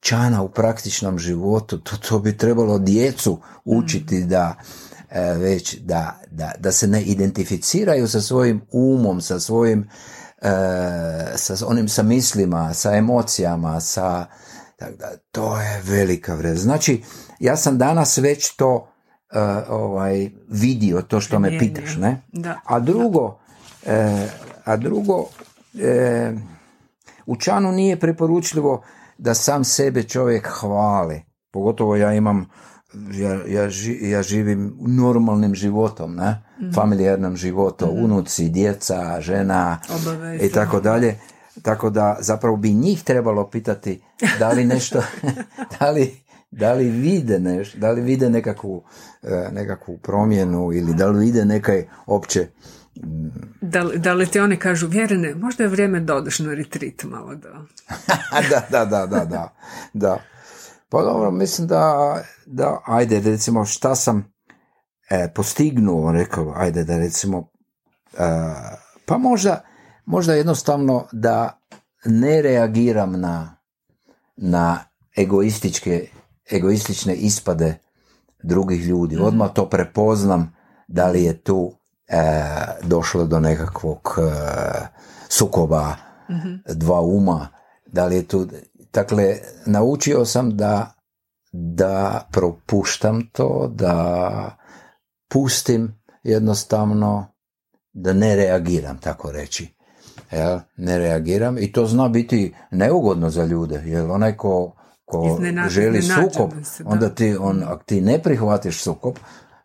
čana 0.00 0.42
u 0.42 0.48
praktičnom 0.48 1.18
životu. 1.18 1.78
To, 1.78 1.96
to 1.96 2.18
bi 2.18 2.36
trebalo 2.36 2.78
djecu 2.78 3.40
učiti 3.64 4.24
da 4.24 4.54
e, 5.10 5.34
već 5.34 5.78
da, 5.80 6.20
da, 6.30 6.52
da 6.58 6.72
se 6.72 6.86
ne 6.86 7.02
identificiraju 7.02 8.08
sa 8.08 8.20
svojim 8.20 8.62
umom, 8.70 9.20
sa 9.20 9.40
svojim 9.40 9.88
e, 10.42 10.50
sa 11.36 11.66
onim 11.66 11.88
sa 11.88 12.02
mislima, 12.02 12.74
sa 12.74 12.96
emocijama, 12.96 13.80
sa 13.80 14.26
tako 14.76 14.92
da, 14.98 15.10
to 15.32 15.60
je 15.60 15.82
velika 15.84 16.34
vrijednost. 16.34 16.64
Znači, 16.64 17.02
ja 17.40 17.56
sam 17.56 17.78
danas 17.78 18.18
već 18.18 18.56
to 18.56 18.88
e, 19.32 19.40
ovaj, 19.68 20.30
vidio, 20.48 21.02
to 21.02 21.20
što 21.20 21.38
me 21.38 21.58
pitaš, 21.58 21.96
ne? 21.96 22.22
Da. 22.32 22.60
A 22.64 22.80
drugo, 22.80 23.38
e, 23.86 24.28
a 24.64 24.76
drugo, 24.76 25.28
e, 25.82 26.32
u 27.26 27.36
čanu 27.36 27.72
nije 27.72 28.00
preporučljivo 28.00 28.82
da 29.18 29.34
sam 29.34 29.64
sebe 29.64 30.02
čovjek 30.02 30.46
hvali. 30.48 31.22
Pogotovo 31.50 31.96
ja 31.96 32.12
imam, 32.12 32.46
ja, 33.12 33.30
ja, 33.48 33.68
ži- 33.70 34.08
ja 34.08 34.22
živim 34.22 34.76
normalnim 34.80 35.54
životom, 35.54 36.14
ne? 36.14 36.42
Familijarnim 36.74 37.36
životom, 37.36 37.88
unuci, 37.94 38.48
djeca, 38.48 39.20
žena 39.20 39.78
i 40.42 40.50
tako 40.50 40.80
dalje. 40.80 41.18
Tako 41.62 41.90
da 41.90 42.16
zapravo 42.20 42.56
bi 42.56 42.72
njih 42.72 43.02
trebalo 43.02 43.50
pitati 43.50 44.02
da 44.38 44.48
li 44.48 44.64
nešto, 44.64 45.02
da 45.80 45.90
li, 45.90 46.20
da 46.50 46.72
li 46.72 46.90
vide 46.90 47.38
nešto, 47.38 47.78
da 47.78 47.90
li 47.90 48.00
vide 48.00 48.30
nekakvu, 48.30 48.84
e, 49.22 49.48
nekakvu 49.52 49.98
promjenu 49.98 50.72
ili 50.72 50.94
da 50.94 51.06
li 51.06 51.24
vide 51.24 51.44
nekaj 51.44 51.88
opće 52.06 52.48
Da 53.60 53.82
li, 53.82 53.98
da 53.98 54.14
li 54.14 54.26
ti 54.26 54.40
oni 54.40 54.56
kažu, 54.56 54.88
vjerene, 54.88 55.34
možda 55.34 55.64
je 55.64 55.68
vrijeme 55.68 56.00
da 56.00 56.14
odeš 56.14 56.38
na 56.38 56.54
retreat 56.54 57.04
malo 57.04 57.34
da... 57.34 57.48
da, 58.50 58.66
da, 58.70 58.84
da, 58.84 59.06
da, 59.06 59.24
da, 59.24 59.54
da. 59.92 60.18
Pa 60.88 61.02
dobro, 61.02 61.30
mislim 61.30 61.68
da, 61.68 62.16
da 62.46 62.80
ajde, 62.86 63.20
recimo, 63.20 63.64
šta 63.64 63.94
sam 63.94 64.32
e, 65.10 65.32
postignuo, 65.34 66.12
rekao, 66.12 66.52
ajde 66.56 66.84
da 66.84 66.98
recimo, 66.98 67.48
e, 68.12 68.54
pa 69.06 69.18
možda, 69.18 69.64
možda 70.04 70.34
jednostavno 70.34 71.06
da 71.12 71.60
ne 72.04 72.42
reagiram 72.42 73.20
na, 73.20 73.56
na 74.36 74.78
egoističke, 75.16 76.08
egoistične 76.50 77.14
ispade 77.14 77.78
drugih 78.42 78.86
ljudi. 78.86 79.16
Odmah 79.16 79.52
to 79.52 79.68
prepoznam 79.68 80.56
da 80.88 81.08
li 81.08 81.24
je 81.24 81.42
tu 81.42 81.72
e, 82.08 82.22
došlo 82.82 83.24
do 83.24 83.40
nekakvog 83.40 84.18
e, 84.18 84.30
sukoba 85.28 85.96
dva 86.74 87.00
uma, 87.00 87.48
da 87.86 88.06
li 88.06 88.16
je 88.16 88.28
tu, 88.28 88.48
dakle, 88.92 89.36
naučio 89.66 90.24
sam 90.24 90.56
da 90.56 90.96
da 91.52 92.26
propuštam 92.32 93.30
to, 93.32 93.70
da 93.74 94.56
pustim 95.28 96.00
jednostavno 96.22 97.26
da 97.92 98.12
ne 98.12 98.36
reagiram, 98.36 98.98
tako 98.98 99.32
reći. 99.32 99.74
Jel? 100.30 100.58
Ne 100.76 100.98
reagiram 100.98 101.58
i 101.58 101.72
to 101.72 101.86
zna 101.86 102.08
biti 102.08 102.54
neugodno 102.70 103.30
za 103.30 103.44
ljude, 103.44 103.82
jer 103.84 104.10
onaj 104.10 104.36
ko, 104.36 104.75
ko 105.06 105.36
Iznena- 105.38 105.68
želi 105.68 106.02
sukob, 106.02 106.50
se, 106.64 106.84
da. 106.84 106.90
onda 106.90 107.08
ti, 107.08 107.36
on, 107.40 107.62
ako 107.62 107.84
ti 107.84 108.00
ne 108.00 108.22
prihvatiš 108.22 108.82
sukob 108.82 109.16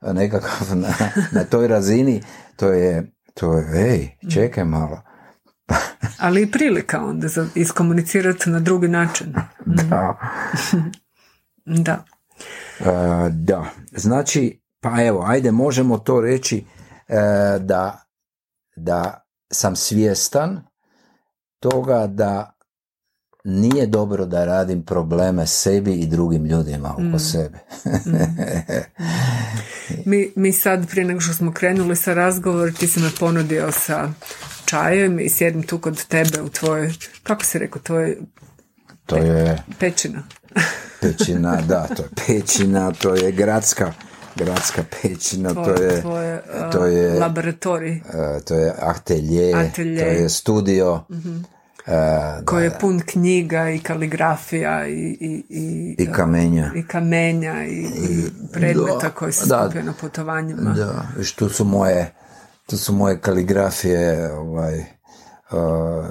nekakav 0.04 0.78
na, 0.78 0.88
na 1.32 1.44
toj 1.44 1.68
razini, 1.68 2.22
to 2.56 2.68
je, 2.68 3.12
to 3.34 3.54
je, 3.54 3.92
ej, 3.92 4.10
čekaj 4.30 4.66
malo. 4.66 5.02
Ali 6.20 6.42
i 6.42 6.52
prilika 6.52 7.04
onda 7.04 7.28
za 7.28 7.48
iskomunicirati 7.56 8.50
na 8.50 8.60
drugi 8.60 8.88
način. 8.88 9.34
Da. 9.66 10.18
Da. 11.66 12.06
E, 12.80 12.86
da, 13.30 13.66
znači, 13.92 14.62
pa 14.80 15.04
evo, 15.04 15.24
ajde, 15.28 15.52
možemo 15.52 15.98
to 15.98 16.22
reći 16.22 16.66
e, 17.08 17.16
da, 17.60 18.06
da 18.76 19.26
sam 19.54 19.76
svjestan 19.76 20.64
toga 21.60 22.08
da 22.08 22.54
nije 23.44 23.88
dobro 23.88 24.26
da 24.26 24.46
radim 24.46 24.84
probleme 24.84 25.48
sebi 25.48 25.94
i 25.94 26.08
drugim 26.08 26.46
ljudima 26.46 26.94
oko 26.94 27.20
sebe. 27.20 27.58
Mi, 30.06 30.32
mi 30.36 30.52
sad, 30.52 30.88
prije 30.90 31.06
nego 31.06 31.20
što 31.20 31.34
smo 31.34 31.52
krenuli 31.54 31.96
sa 31.96 32.14
razgovor, 32.14 32.72
ti 32.74 32.88
si 32.88 33.00
me 33.00 33.10
ponudio 33.20 33.72
sa 33.72 34.10
čajem 34.66 35.20
i 35.20 35.30
sjedim 35.30 35.64
tu 35.64 35.78
kod 35.78 36.06
tebe 36.06 36.42
u 36.42 36.50
tvojoj, 36.50 36.94
kako 37.24 37.46
si 37.46 37.60
rekao, 37.60 37.82
tvojoj 37.82 38.18
to 39.06 39.16
je 39.18 39.58
pećina. 39.80 40.24
pećina, 41.02 41.62
da, 41.70 41.88
to 41.88 42.04
je 42.04 42.10
pećina, 42.28 42.92
to 42.92 43.16
je 43.16 43.32
gradska, 43.32 43.94
gradska 44.36 44.84
pećina, 45.02 45.54
to 45.54 45.64
Tvoj, 45.64 45.86
je, 45.86 46.02
tvoj, 46.02 46.36
uh, 46.36 46.72
to 46.72 46.86
je, 46.86 47.20
laboratorij 47.20 47.96
e, 47.96 48.02
to 48.46 48.56
je 48.56 48.74
atelje, 48.80 49.54
Atelje. 49.56 50.00
to 50.00 50.06
je 50.06 50.30
studio, 50.30 51.04
e, 51.88 52.46
koji 52.46 52.64
je 52.64 52.80
pun 52.80 53.02
knjiga 53.06 53.70
i 53.70 53.80
kaligrafija 53.80 54.88
i, 54.88 55.18
i, 55.20 55.44
i, 55.50 55.96
i 56.00 56.12
kamenja. 56.12 56.72
i 56.76 56.88
kamenja 56.88 57.66
i, 57.66 57.86
i 58.10 58.26
predmeta 58.54 59.10
koji 59.10 59.34
se 59.34 59.46
skupio 59.46 59.84
na 59.84 59.94
putovanjima. 60.02 60.72
Da, 60.72 61.06
viš, 61.18 61.36
tu 61.36 61.50
su 61.50 61.66
moje, 61.66 62.14
tu 62.66 62.78
su 62.78 62.94
moje 62.94 63.20
kaligrafije, 63.20 64.34
ovaj, 64.34 64.80
uh, 64.80 66.06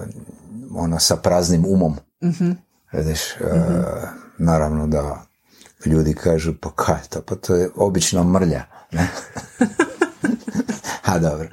ona 0.75 0.99
sa 0.99 1.17
praznim 1.17 1.65
umom. 1.69 1.97
Vidiš, 2.93 3.21
uh, 3.41 3.47
naravno 4.39 4.87
da 4.87 5.25
ljudi 5.87 6.15
kažu, 6.15 6.55
pa 6.61 6.71
kaj 6.71 6.97
je 6.97 7.09
to, 7.09 7.23
pa 7.23 7.35
to 7.35 7.55
je 7.55 7.71
obična 7.77 8.25
mrlja. 8.25 8.63
Ne? 8.93 9.09
A 11.11 11.19
dobro. 11.19 11.49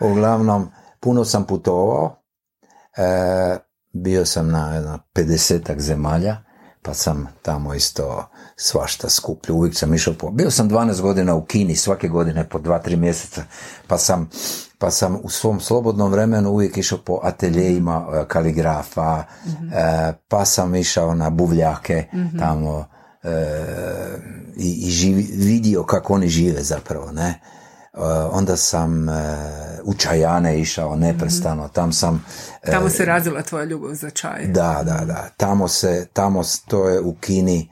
Uglavnom, 0.00 0.70
puno 1.00 1.24
sam 1.24 1.46
putovao, 1.46 2.21
e, 2.96 3.58
bio 3.92 4.26
sam 4.26 4.48
na 4.48 4.74
jedno 4.74 4.98
50 5.14 5.78
zemalja, 5.78 6.36
pa 6.82 6.94
sam 6.94 7.28
tamo 7.42 7.74
isto 7.74 8.28
svašta 8.56 9.08
skupljio, 9.08 9.54
uvijek 9.56 9.74
sam 9.78 9.94
išao 9.94 10.14
po... 10.14 10.30
Bio 10.30 10.50
sam 10.50 10.70
12 10.70 11.00
godina 11.00 11.34
u 11.34 11.44
Kini, 11.44 11.76
svake 11.76 12.08
godine 12.08 12.48
po 12.48 12.58
2-3 12.58 12.96
mjeseca, 12.96 13.42
pa 13.86 13.98
sam, 13.98 14.30
pa 14.78 14.90
sam 14.90 15.18
u 15.22 15.28
svom 15.30 15.60
slobodnom 15.60 16.12
vremenu 16.12 16.50
uvijek 16.50 16.76
išao 16.76 16.98
po 16.98 17.20
ateljejima 17.22 18.06
e, 18.12 18.24
kaligrafa, 18.28 19.24
e, 19.72 20.12
pa 20.28 20.44
sam 20.44 20.74
išao 20.74 21.14
na 21.14 21.30
buvljake 21.30 22.04
tamo 22.38 22.84
e, 23.22 23.28
i, 24.56 24.86
i 24.86 24.90
živi- 24.90 25.32
vidio 25.36 25.84
kako 25.84 26.14
oni 26.14 26.28
žive 26.28 26.62
zapravo, 26.62 27.12
ne? 27.12 27.40
Onda 28.30 28.56
sam 28.56 29.06
u 29.84 29.94
Čajane 29.94 30.60
išao 30.60 30.96
neprestano, 30.96 31.68
tam 31.68 31.92
sam... 31.92 32.24
Tamo 32.66 32.90
se 32.90 33.04
razila 33.04 33.42
tvoja 33.42 33.64
ljubav 33.64 33.94
za 33.94 34.10
čaj. 34.10 34.46
Da, 34.46 34.82
da, 34.84 35.04
da, 35.04 35.28
tamo 35.36 35.68
se, 35.68 36.06
tamo 36.12 36.42
to 36.68 36.88
je 36.88 37.00
u 37.00 37.14
Kini, 37.14 37.70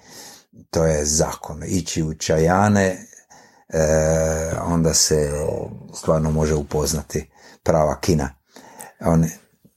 to 0.70 0.84
je 0.86 1.04
zakon, 1.04 1.62
ići 1.66 2.02
u 2.02 2.14
Čajane, 2.14 3.06
onda 4.66 4.94
se 4.94 5.30
stvarno 5.94 6.30
može 6.30 6.54
upoznati 6.54 7.30
prava 7.62 8.00
Kina. 8.00 8.28
Oni, 9.00 9.28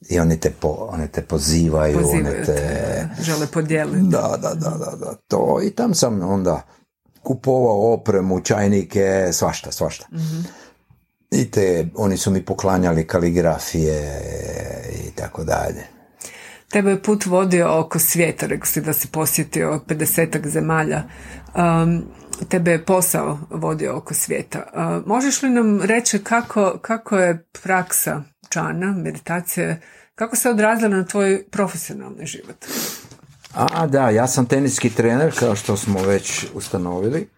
i 0.10 0.20
oni 0.20 0.40
te, 0.40 0.52
po, 0.52 0.68
oni 0.68 1.08
te 1.08 1.22
pozivaju, 1.22 2.00
Pozivaju 2.02 2.46
te, 2.46 2.56
te, 2.56 3.10
žele 3.22 3.48
podijeliti. 3.48 4.08
Da, 4.08 4.38
da, 4.42 4.54
da, 4.54 4.70
da, 4.70 4.96
da, 4.96 5.16
to 5.28 5.60
i 5.64 5.72
tam 5.72 5.94
sam 5.94 6.22
onda 6.22 6.62
kupovao 7.24 7.94
opremu, 7.94 8.42
čajnike, 8.42 9.30
svašta, 9.32 9.72
svašta. 9.72 10.06
I 11.32 11.52
te, 11.52 11.88
oni 11.96 12.18
su 12.18 12.32
mi 12.32 12.46
poklanjali 12.46 13.08
kaligrafije 13.08 14.22
i 15.08 15.12
tako 15.12 15.44
dalje. 15.44 15.84
Tebe 16.72 16.92
je 16.92 17.02
put 17.04 17.26
vodio 17.26 17.80
oko 17.80 18.00
svijeta, 18.00 18.46
rekao 18.46 18.66
si 18.66 18.82
da 18.82 18.94
si 18.94 19.08
posjetio 19.08 19.82
50 19.88 20.48
zemalja. 20.48 21.04
Um, 21.56 22.04
tebe 22.50 22.72
je 22.72 22.86
posao 22.86 23.40
vodio 23.50 23.98
oko 23.98 24.14
svijeta. 24.14 24.64
Uh, 24.74 25.08
možeš 25.08 25.42
li 25.42 25.50
nam 25.50 25.82
reći 25.82 26.20
kako, 26.20 26.78
kako 26.82 27.18
je 27.18 27.46
praksa 27.64 28.24
čana, 28.50 28.92
meditacije, 28.92 29.82
kako 30.16 30.36
se 30.36 30.50
odrazila 30.50 30.90
na 30.90 31.06
tvoj 31.06 31.44
profesionalni 31.52 32.26
život? 32.26 32.66
A, 33.54 33.88
da, 33.88 34.10
ja 34.10 34.28
sam 34.28 34.46
teniski 34.46 34.90
trener, 34.90 35.40
kao 35.40 35.56
što 35.56 35.78
smo 35.78 36.02
već 36.02 36.46
ustanovili. 36.54 37.30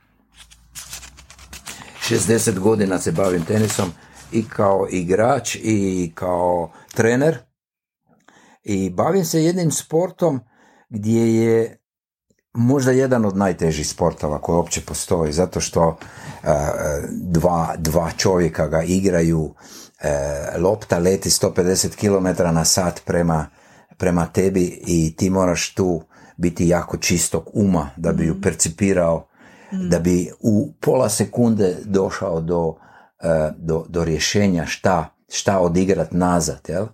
60 2.09 2.59
godina 2.59 2.99
se 2.99 3.11
bavim 3.11 3.45
tenisom 3.45 3.91
i 4.31 4.49
kao 4.49 4.87
igrač 4.89 5.55
i 5.55 6.11
kao 6.15 6.71
trener. 6.93 7.37
I 8.63 8.89
bavim 8.89 9.25
se 9.25 9.43
jednim 9.43 9.71
sportom 9.71 10.39
gdje 10.89 11.43
je 11.43 11.77
možda 12.53 12.91
jedan 12.91 13.25
od 13.25 13.37
najtežih 13.37 13.87
sportova 13.87 14.41
koji 14.41 14.55
uopće 14.55 14.81
postoji, 14.81 15.33
zato 15.33 15.59
što 15.59 15.97
dva, 17.11 17.75
dva 17.77 18.11
čovjeka 18.17 18.67
ga 18.67 18.81
igraju, 18.81 19.53
e, 19.99 20.57
lopta 20.57 20.97
leti 20.97 21.29
150 21.29 21.95
km 21.95 22.43
na 22.53 22.65
sat 22.65 23.01
prema, 23.05 23.47
prema 23.97 24.25
tebi 24.25 24.81
i 24.87 25.15
ti 25.15 25.29
moraš 25.29 25.73
tu 25.73 26.01
biti 26.37 26.67
jako 26.67 26.97
čistog 26.97 27.49
uma 27.53 27.89
da 27.97 28.11
bi 28.11 28.25
ju 28.25 28.41
percipirao, 28.41 29.27
da 29.71 29.99
bi 29.99 30.31
u 30.39 30.73
pola 30.79 31.09
sekunde 31.09 31.77
došao 31.85 32.41
do, 32.41 32.75
e, 33.23 33.51
do, 33.57 33.85
do 33.89 34.03
rješenja 34.03 34.65
šta, 34.65 35.15
šta 35.29 35.59
odigrat 35.59 36.11
nazad. 36.11 36.59
Jel? 36.67 36.85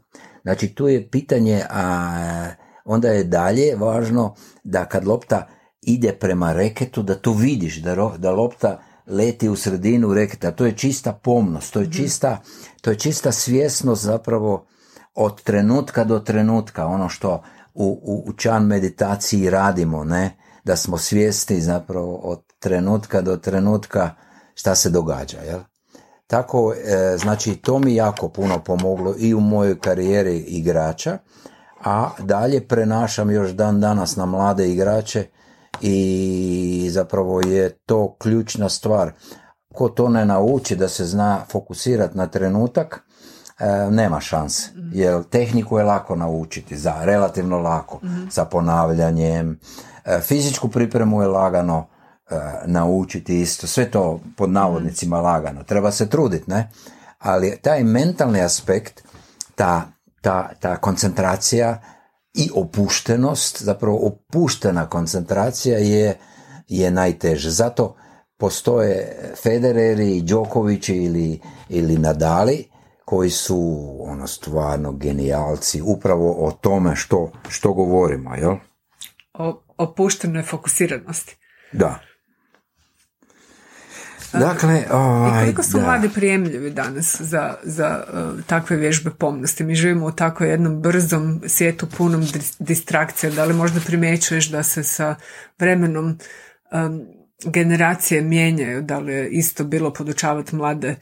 Znači 0.41 0.67
tu 0.67 0.87
je 0.87 1.09
pitanje, 1.09 1.63
a 1.69 2.47
onda 2.85 3.09
je 3.09 3.23
dalje 3.23 3.75
važno 3.75 4.35
da 4.63 4.85
kad 4.85 5.07
lopta 5.07 5.47
ide 5.81 6.11
prema 6.11 6.53
reketu, 6.53 7.03
da 7.03 7.15
to 7.15 7.33
vidiš, 7.33 7.77
da, 7.77 7.93
ro, 7.93 8.17
da 8.17 8.31
lopta 8.31 8.81
leti 9.07 9.49
u 9.49 9.55
sredinu 9.55 10.13
reketa. 10.13 10.51
To 10.51 10.65
je 10.65 10.71
čista 10.71 11.13
pomnost, 11.13 11.73
to 11.73 11.79
je 11.79 11.91
čista, 11.91 12.41
to 12.81 12.89
je 12.89 12.95
čista 12.95 13.31
svjesnost 13.31 14.03
zapravo 14.03 14.65
od 15.13 15.41
trenutka 15.43 16.03
do 16.03 16.19
trenutka, 16.19 16.85
ono 16.85 17.09
što 17.09 17.43
u, 17.73 17.99
u, 18.03 18.23
u 18.29 18.33
čan 18.33 18.65
meditaciji 18.65 19.49
radimo, 19.49 20.03
ne? 20.03 20.37
da 20.63 20.75
smo 20.75 20.97
svjesni 20.97 21.61
zapravo 21.61 22.15
od 22.15 22.41
trenutka 22.59 23.21
do 23.21 23.37
trenutka 23.37 24.09
šta 24.53 24.75
se 24.75 24.89
događa. 24.89 25.37
Jel? 25.37 25.59
Tako, 26.27 26.73
e, 26.73 27.17
znači, 27.17 27.55
to 27.55 27.79
mi 27.79 27.95
jako 27.95 28.29
puno 28.29 28.63
pomoglo 28.63 29.15
i 29.17 29.33
u 29.33 29.39
mojoj 29.39 29.79
karijeri 29.79 30.37
igrača, 30.37 31.17
a 31.83 32.09
dalje 32.19 32.67
prenašam 32.67 33.31
još 33.31 33.51
dan 33.51 33.81
danas 33.81 34.15
na 34.15 34.25
mlade 34.25 34.69
igrače 34.69 35.25
i 35.81 36.89
zapravo 36.91 37.41
je 37.41 37.69
to 37.69 38.15
ključna 38.19 38.69
stvar. 38.69 39.11
Ko 39.73 39.89
to 39.89 40.09
ne 40.09 40.25
nauči 40.25 40.75
da 40.75 40.87
se 40.87 41.05
zna 41.05 41.45
fokusirati 41.49 42.17
na 42.17 42.27
trenutak, 42.27 43.03
nema 43.89 44.19
šanse. 44.19 44.69
Jer 44.91 45.23
tehniku 45.23 45.77
je 45.77 45.83
lako 45.83 46.15
naučiti, 46.15 46.77
za 46.77 46.95
relativno 47.01 47.59
lako, 47.59 47.99
sa 48.29 48.45
ponavljanjem. 48.45 49.59
E, 50.05 50.19
fizičku 50.21 50.67
pripremu 50.67 51.21
je 51.21 51.27
lagano 51.27 51.87
e, 52.29 52.35
naučiti 52.65 53.41
isto. 53.41 53.67
Sve 53.67 53.91
to 53.91 54.19
pod 54.37 54.49
navodnicima 54.49 55.21
lagano. 55.21 55.63
Treba 55.63 55.91
se 55.91 56.09
truditi, 56.09 56.51
ne? 56.51 56.69
Ali 57.19 57.57
taj 57.61 57.83
mentalni 57.83 58.41
aspekt, 58.41 59.03
ta, 59.55 59.81
ta, 60.21 60.49
ta 60.59 60.77
koncentracija 60.77 61.81
i 62.33 62.49
opuštenost, 62.55 63.63
zapravo 63.63 64.07
opuštena 64.07 64.89
koncentracija 64.89 65.77
je, 65.77 66.17
je 66.67 66.91
najteže. 66.91 67.49
Zato 67.49 67.95
postoje 68.37 69.17
Federeri, 69.43 70.21
Đokovići 70.21 70.95
ili, 70.95 71.39
ili 71.69 71.97
Nadali 71.97 72.70
koji 73.05 73.29
su 73.29 73.97
ono 74.01 74.27
stvarno 74.27 74.91
genijalci 74.91 75.81
upravo 75.81 76.47
o 76.47 76.51
tome 76.51 76.95
što, 76.95 77.31
što 77.49 77.73
govorimo, 77.73 78.35
jel? 78.35 78.55
O 79.33 79.63
opuštenoj 79.77 80.43
fokusiranosti. 80.43 81.37
Da. 81.71 81.99
Dakle, 84.33 84.83
ovaj, 84.91 85.29
I 85.29 85.43
koliko 85.43 85.63
su 85.63 85.77
da. 85.77 85.83
mladi 85.83 86.09
prijemljivi 86.09 86.71
danas 86.71 87.21
za, 87.21 87.55
za 87.63 88.03
uh, 88.13 88.43
takve 88.45 88.77
vježbe 88.77 89.09
pomnosti? 89.09 89.63
Mi 89.63 89.75
živimo 89.75 90.05
u 90.05 90.11
tako 90.11 90.43
jednom 90.43 90.81
brzom 90.81 91.41
svijetu 91.47 91.87
punom 91.97 92.21
dis- 92.21 92.55
distrakcija. 92.59 93.31
Da 93.31 93.45
li 93.45 93.53
možda 93.53 93.79
primjećuješ 93.85 94.49
da 94.49 94.63
se 94.63 94.83
sa 94.83 95.15
vremenom 95.59 96.17
um, 96.71 97.05
generacije 97.45 98.21
mijenjaju? 98.21 98.81
Da 98.81 98.99
li 98.99 99.13
je 99.13 99.29
isto 99.29 99.63
bilo 99.63 99.93
podučavati 99.93 100.55
mlade 100.55 100.89
uh, 100.89 100.97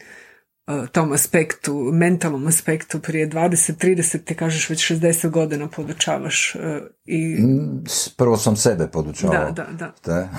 tom 0.92 1.12
aspektu, 1.12 1.90
mentalnom 1.94 2.48
aspektu 2.48 3.00
prije 3.00 3.30
20-30, 3.30 4.24
ti 4.24 4.36
kažeš 4.36 4.70
već 4.70 4.92
60 4.92 5.30
godina 5.30 5.68
podučavaš 5.68 6.56
uh, 6.56 6.62
i... 7.06 7.42
Mm, 7.42 7.84
Prvo 8.18 8.38
sam 8.38 8.56
sebe 8.56 8.88
podučavao. 8.88 9.52
Da, 9.52 9.68
da, 9.72 9.94
da. 10.06 10.30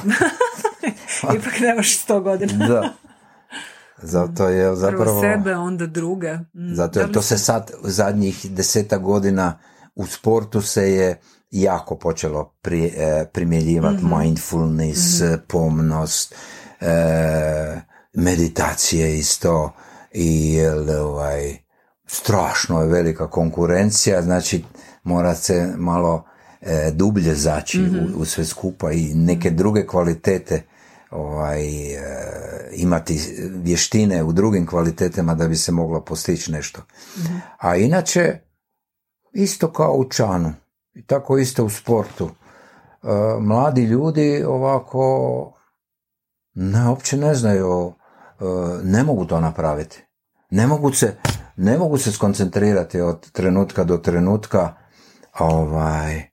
Ipak 1.36 1.60
nemaš 1.60 2.06
100 2.06 2.22
godina. 2.22 2.66
da. 2.66 2.92
Zato 4.02 4.48
je 4.48 4.76
zapravo... 4.76 5.04
Prvo 5.04 5.20
sebe, 5.20 5.56
onda 5.56 5.86
druge. 5.86 6.32
Mm, 6.32 6.74
Zato 6.74 7.00
jer 7.00 7.08
li 7.08 7.14
to 7.14 7.22
se- 7.22 7.38
sad 7.38 7.70
zadnjih 7.82 8.46
deseta 8.50 8.98
godina 8.98 9.58
u 9.94 10.06
sportu 10.06 10.62
se 10.62 10.92
je 10.92 11.20
jako 11.50 11.98
počelo 11.98 12.54
pri, 12.62 12.84
e, 12.96 13.26
primjenjivati 13.32 14.04
mindfulness, 14.04 15.22
pomnost, 15.48 16.34
e, 16.80 17.80
meditacije 18.12 19.18
isto 19.18 19.72
i 20.12 20.54
jel, 20.54 20.90
ovaj, 20.90 21.58
strašno 22.06 22.80
je 22.80 22.88
velika 22.88 23.30
konkurencija, 23.30 24.22
znači 24.22 24.64
mora 25.02 25.34
se 25.34 25.74
malo 25.76 26.24
e, 26.60 26.90
dublje 26.94 27.34
zaći 27.34 27.80
u, 27.80 28.20
u 28.20 28.24
sve 28.24 28.44
skupa 28.44 28.92
i 28.92 29.14
neke 29.14 29.50
druge 29.50 29.86
kvalitete 29.86 30.62
ovaj, 31.10 31.92
e, 31.94 32.00
imati 32.72 33.20
vještine 33.62 34.22
u 34.22 34.32
drugim 34.32 34.66
kvalitetama 34.66 35.34
da 35.34 35.48
bi 35.48 35.56
se 35.56 35.72
moglo 35.72 36.04
postići 36.04 36.52
nešto. 36.52 36.82
A 37.58 37.76
inače, 37.76 38.38
isto 39.32 39.72
kao 39.72 39.92
u 39.92 40.08
čanu, 40.08 40.52
i 40.94 41.06
tako 41.06 41.38
isto 41.38 41.64
u 41.64 41.70
sportu. 41.70 42.30
E, 43.02 43.06
mladi 43.40 43.82
ljudi 43.82 44.44
ovako 44.46 45.52
ne, 46.54 46.88
uopće 46.88 47.16
ne 47.16 47.34
znaju, 47.34 47.92
e, 47.96 47.99
ne 48.82 49.04
mogu 49.04 49.24
to 49.24 49.40
napraviti. 49.40 50.04
Ne 50.50 50.66
mogu 50.66 50.92
se, 50.92 51.16
ne 51.56 51.78
mogu 51.78 51.98
se 51.98 52.12
skoncentrirati 52.12 53.00
od 53.00 53.30
trenutka 53.30 53.84
do 53.84 53.96
trenutka, 53.96 54.74
ovaj, 55.38 56.16
e, 56.16 56.28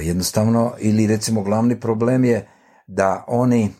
jednostavno, 0.00 0.72
ili 0.78 1.06
recimo 1.06 1.42
glavni 1.42 1.80
problem 1.80 2.24
je 2.24 2.48
da 2.86 3.24
oni, 3.26 3.70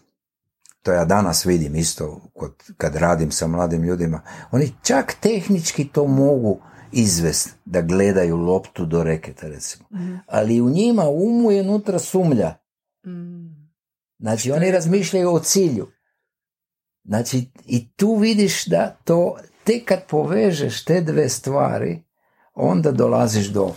to 0.82 0.92
ja 0.92 1.04
danas 1.04 1.46
vidim 1.46 1.76
isto 1.76 2.20
kod, 2.35 2.54
kad 2.76 2.96
radim 2.96 3.30
sa 3.30 3.46
mladim 3.46 3.82
ljudima, 3.82 4.20
oni 4.50 4.72
čak 4.82 5.14
tehnički 5.20 5.88
to 5.88 6.06
mogu 6.06 6.58
izvest 6.92 7.56
da 7.64 7.82
gledaju 7.82 8.37
loptu 8.37 8.87
do 8.87 9.04
reketa 9.04 9.48
recimo. 9.48 9.85
Ali 10.26 10.61
u 10.61 10.70
njima 10.70 11.08
umu 11.08 11.50
je 11.50 11.62
unutra 11.62 11.98
sumlja. 11.98 12.54
Mm. 13.06 13.70
Znači 14.18 14.52
oni 14.52 14.70
razmišljaju 14.70 15.35
o 15.35 15.40
cilju. 15.40 15.88
Znači 17.05 17.51
i 17.67 17.88
tu 17.88 18.17
vidiš 18.17 18.67
da 18.67 18.97
to 19.05 19.37
tek 19.65 19.85
kad 19.85 20.07
povežeš 20.07 20.85
te 20.85 21.01
dve 21.01 21.29
stvari, 21.29 22.03
onda 22.55 22.93
dolaziš 22.93 23.47
do 23.47 23.75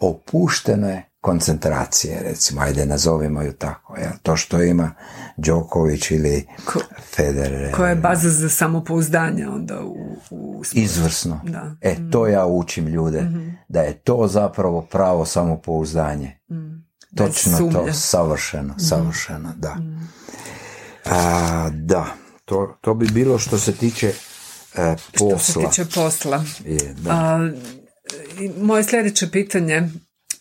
opuštene 0.00 1.10
koncentracije, 1.20 2.22
recimo, 2.22 2.60
ajde 2.60 2.86
nazovimo 2.86 3.42
ju 3.42 3.52
tako. 3.52 3.96
Ja. 3.96 4.12
To 4.22 4.36
što 4.36 4.62
ima 4.62 4.90
Đoković 5.36 6.10
ili 6.10 6.46
Ko, 6.64 6.80
Federer. 7.16 7.74
koja 7.76 7.90
je 7.90 7.96
baza 7.96 8.28
za 8.28 8.48
samopouzdanje 8.48 9.48
onda 9.48 9.80
u, 9.80 10.16
u. 10.30 10.62
Izvrsno. 10.72 11.40
Da. 11.44 11.64
Mm. 11.64 11.78
E, 11.80 11.96
to 12.10 12.26
ja 12.26 12.46
učim 12.46 12.86
ljude, 12.86 13.22
da 13.68 13.80
je 13.80 13.94
to 13.94 14.26
zapravo 14.28 14.82
pravo 14.82 15.24
samopouzdanje. 15.24 16.38
Točno 17.16 17.56
sumnje. 17.56 17.72
to, 17.72 17.92
savršeno, 17.92 18.78
savršeno, 18.78 19.52
da. 19.56 19.76
A, 21.04 21.70
da, 21.72 22.06
to, 22.50 22.78
to 22.80 22.94
bi 22.94 23.06
bilo 23.06 23.38
što 23.38 23.58
se 23.58 23.72
tiče 23.72 24.12
e, 24.74 24.96
posla. 25.18 25.38
Što 25.38 25.52
se 25.52 25.68
tiče 25.68 25.84
posla. 25.94 26.44
Je, 26.64 26.94
da. 26.98 27.10
A, 27.10 27.50
moje 28.56 28.84
sljedeće 28.84 29.30
pitanje 29.30 29.88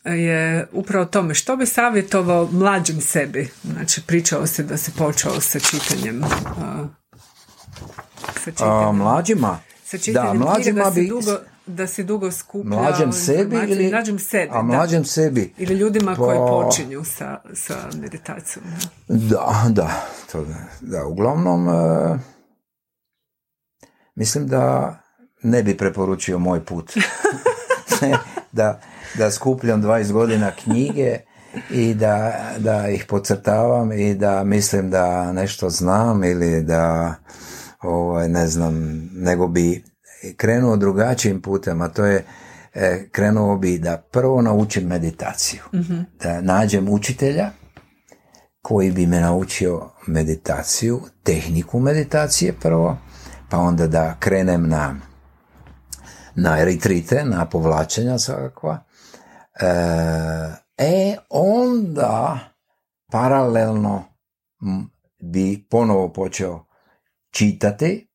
je 0.06 0.68
upravo 0.72 1.04
o 1.04 1.08
tome 1.08 1.34
što 1.34 1.56
bi 1.56 1.66
savjetovao 1.66 2.50
mlađem 2.52 3.02
sebi. 3.02 3.50
Znači, 3.64 4.02
pričao 4.08 4.48
se 4.48 4.64
da 4.64 4.78
se 4.78 4.92
počeo 4.98 5.42
sa 5.42 5.60
čitanjem. 5.60 6.24
a, 6.24 6.88
sa 8.44 8.50
A, 8.50 8.52
čitanjem. 8.52 8.96
mlađima? 8.96 9.60
sa 9.86 9.98
čitanjem 9.98 10.40
da, 10.40 10.46
mlađima 10.46 10.84
da 10.84 10.92
bi... 10.92 11.08
dugo, 11.08 11.38
da 11.70 11.88
si 11.88 12.04
dugo 12.04 12.32
skupljao 12.32 12.82
Mlađem 12.82 13.12
sebi 13.14 13.56
ili... 13.68 13.92
Mlađem 13.92 14.20
sebi, 14.20 14.50
A 14.52 14.56
da. 14.56 14.62
mlađem 14.62 15.06
sebi. 15.06 15.54
Ili 15.58 15.76
ljudima 15.76 16.16
koji 16.16 16.38
Pa- 16.38 16.46
počinju 16.46 17.04
sa, 17.04 17.42
sa 17.54 17.76
meditacijom. 18.02 18.66
da. 19.08 19.16
Da, 19.16 19.66
da, 19.70 19.90
to 20.32 20.46
da, 20.46 20.56
da, 20.82 21.06
uglavnom 21.06 21.70
e, 21.70 22.20
mislim 24.16 24.48
da 24.48 24.96
ne 25.44 25.64
bi 25.64 25.78
preporučio 25.78 26.40
moj 26.40 26.66
put. 26.66 26.92
Da, 28.52 28.82
da 29.18 29.32
skupljam 29.32 29.84
20 29.84 30.12
godina 30.12 30.52
knjige 30.52 31.18
i 31.72 31.94
da, 31.94 32.34
da 32.58 32.88
ih 32.88 33.06
pocrtavam 33.06 33.92
i 33.92 34.16
da 34.16 34.44
mislim 34.44 34.90
da 34.90 35.32
nešto 35.32 35.70
znam 35.70 36.24
ili 36.24 36.64
da 36.64 37.16
ovaj, 37.82 38.30
ne 38.30 38.48
znam, 38.48 38.74
nego 39.14 39.48
bi 39.48 39.84
krenuo 40.38 40.78
drugačijim 40.78 41.42
putem, 41.42 41.82
a 41.82 41.88
to 41.88 42.06
je 42.06 42.26
e, 42.74 43.10
krenuo 43.12 43.58
bi 43.58 43.78
da 43.78 43.98
prvo 44.12 44.42
naučim 44.42 44.88
meditaciju. 44.88 45.62
Da 46.24 46.42
nađem 46.42 46.90
učitelja 46.90 47.52
koji 48.62 48.92
bi 48.92 49.08
me 49.08 49.20
naučio 49.20 49.90
meditaciju, 50.08 51.02
tehniku 51.24 51.80
meditacije 51.80 52.54
prvo, 52.54 52.98
pa 53.50 53.58
onda 53.58 53.88
da 53.88 54.16
krenem 54.20 54.70
na, 54.70 54.96
na 56.36 56.64
retrite, 56.64 57.26
na 57.26 57.46
povlačenja 57.46 58.18
svakakva. 58.18 58.84
E, 59.62 59.66
e, 60.78 61.18
onda 61.30 62.40
paralelno 63.12 64.04
bi 65.22 65.68
ponovo 65.70 66.14
počeo 66.14 66.66
čitati, 67.32 68.09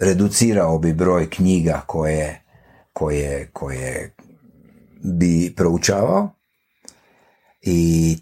reducirao 0.00 0.78
bi 0.78 0.92
broj 0.92 1.30
knjiga 1.30 1.82
koje, 1.86 2.42
koje, 2.92 3.50
koje 3.52 4.14
bi 5.02 5.52
proučavao 5.56 6.30
i 7.62 8.18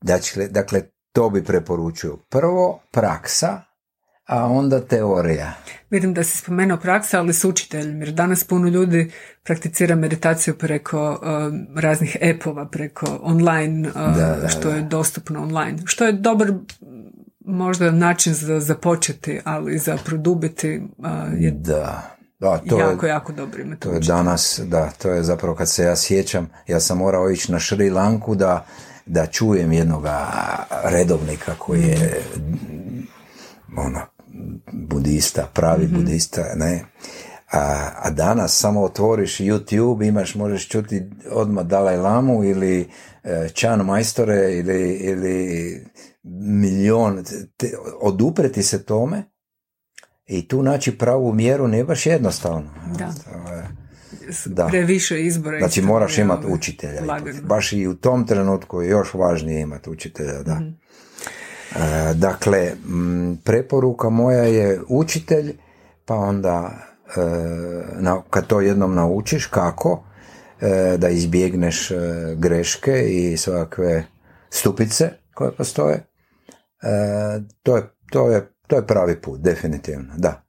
dakle, 0.00 0.48
dakle 0.48 0.82
to 1.12 1.30
bi 1.30 1.44
preporučio. 1.44 2.16
Prvo 2.28 2.80
praksa, 2.90 3.62
a 4.26 4.46
onda 4.46 4.80
teorija. 4.80 5.52
Vidim 5.90 6.14
da 6.14 6.24
si 6.24 6.38
spomenuo 6.38 6.76
praksa, 6.76 7.18
ali 7.18 7.32
s 7.32 7.44
učiteljem, 7.44 8.00
jer 8.02 8.12
danas 8.12 8.44
puno 8.44 8.68
ljudi 8.68 9.10
prakticira 9.42 9.94
meditaciju 9.94 10.58
preko 10.58 11.10
um, 11.10 11.66
raznih 11.78 12.16
epova, 12.20 12.68
preko 12.68 13.18
online, 13.22 13.88
uh, 13.88 13.94
Da, 13.94 14.38
da, 14.42 14.48
što 14.48 14.70
je 14.70 14.82
dostupno 14.82 15.42
online. 15.42 15.78
Što 15.84 16.06
je 16.06 16.12
dobar 16.12 16.52
možda 17.46 17.90
način 17.90 18.34
za 18.34 18.60
započeti, 18.60 19.40
ali 19.44 19.78
za 19.78 19.98
produbiti 20.04 20.82
je 21.38 21.50
Da. 21.50 22.16
Da, 22.40 22.58
to 22.58 22.78
jako, 22.80 23.06
je, 23.06 23.10
jako 23.10 23.32
dobro 23.32 23.62
imati 23.62 23.80
to 23.80 23.92
je 23.92 24.00
danas, 24.00 24.60
da, 24.64 24.90
to 24.90 25.10
je 25.10 25.22
zapravo 25.22 25.54
kad 25.54 25.68
se 25.68 25.84
ja 25.84 25.96
sjećam, 25.96 26.50
ja 26.66 26.80
sam 26.80 26.98
morao 26.98 27.30
ići 27.30 27.52
na 27.52 27.58
Šri 27.58 27.90
Lanku 27.90 28.34
da, 28.34 28.66
da 29.06 29.26
čujem 29.26 29.72
jednoga 29.72 30.26
redovnika 30.84 31.54
koji 31.58 31.82
je 31.82 32.22
ono, 33.76 34.00
budista, 34.72 35.48
pravi 35.54 35.86
budista, 35.86 36.44
ne. 36.56 36.84
A, 37.52 37.90
a 38.02 38.10
danas 38.10 38.58
samo 38.58 38.82
otvoriš 38.82 39.38
YouTube, 39.38 40.08
imaš, 40.08 40.34
možeš 40.34 40.68
čuti 40.68 41.02
odmah 41.30 41.64
Dalaj 41.64 41.96
Lamu 41.96 42.44
ili 42.44 42.88
e, 43.24 43.48
Chan 43.54 43.80
Majstore 43.80 44.52
ili, 44.52 44.92
ili 44.92 45.86
milion, 46.40 47.24
te, 47.56 47.72
odupreti 48.00 48.62
se 48.62 48.84
tome 48.84 49.22
i 50.26 50.48
tu 50.48 50.62
naći 50.62 50.98
pravu 50.98 51.32
mjeru 51.32 51.68
nije 51.68 51.84
baš 51.84 52.06
jednostavno. 52.06 52.70
Da. 52.98 53.12
Da. 54.46 54.66
Previše 54.66 55.22
izbora. 55.22 55.58
Znači 55.58 55.82
moraš 55.82 56.18
imati 56.18 56.46
učitelja. 56.46 57.04
lagano. 57.04 57.42
Baš 57.42 57.72
i 57.72 57.86
u 57.86 57.94
tom 57.94 58.26
trenutku 58.26 58.82
je 58.82 58.88
još 58.88 59.14
važnije 59.14 59.60
imati 59.60 59.90
učitelja, 59.90 60.42
da. 60.42 60.60
E, 61.76 62.14
dakle, 62.14 62.72
m, 62.88 63.38
preporuka 63.44 64.08
moja 64.08 64.42
je 64.42 64.80
učitelj, 64.88 65.56
pa 66.04 66.14
onda 66.14 66.70
e, 67.16 67.20
na, 68.00 68.22
kad 68.30 68.46
to 68.46 68.60
jednom 68.60 68.94
naučiš 68.94 69.46
kako, 69.46 70.04
e, 70.60 70.96
da 70.98 71.08
izbjegneš 71.08 71.90
greške 72.36 73.02
i 73.08 73.36
svakakve 73.36 74.04
stupice 74.50 75.10
koje 75.34 75.52
postoje, 75.52 76.04
to, 77.62 77.76
je, 77.76 77.82
to, 78.10 78.30
je, 78.30 78.52
to 78.66 78.76
je 78.76 78.86
pravi 78.86 79.20
put, 79.20 79.40
definitivno, 79.40 80.14
da. 80.16 80.42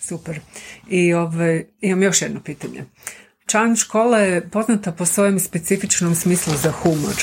Super. 0.00 0.40
I 0.88 1.14
ovaj, 1.14 1.64
imam 1.80 2.02
još 2.02 2.22
jedno 2.22 2.40
pitanje. 2.42 2.84
Čan 3.46 3.76
škola 3.76 4.18
je 4.18 4.48
poznata 4.48 4.92
po 4.92 5.06
svojem 5.06 5.40
specifičnom 5.40 6.14
smislu 6.14 6.54
za 6.62 6.70
humor. 6.70 7.14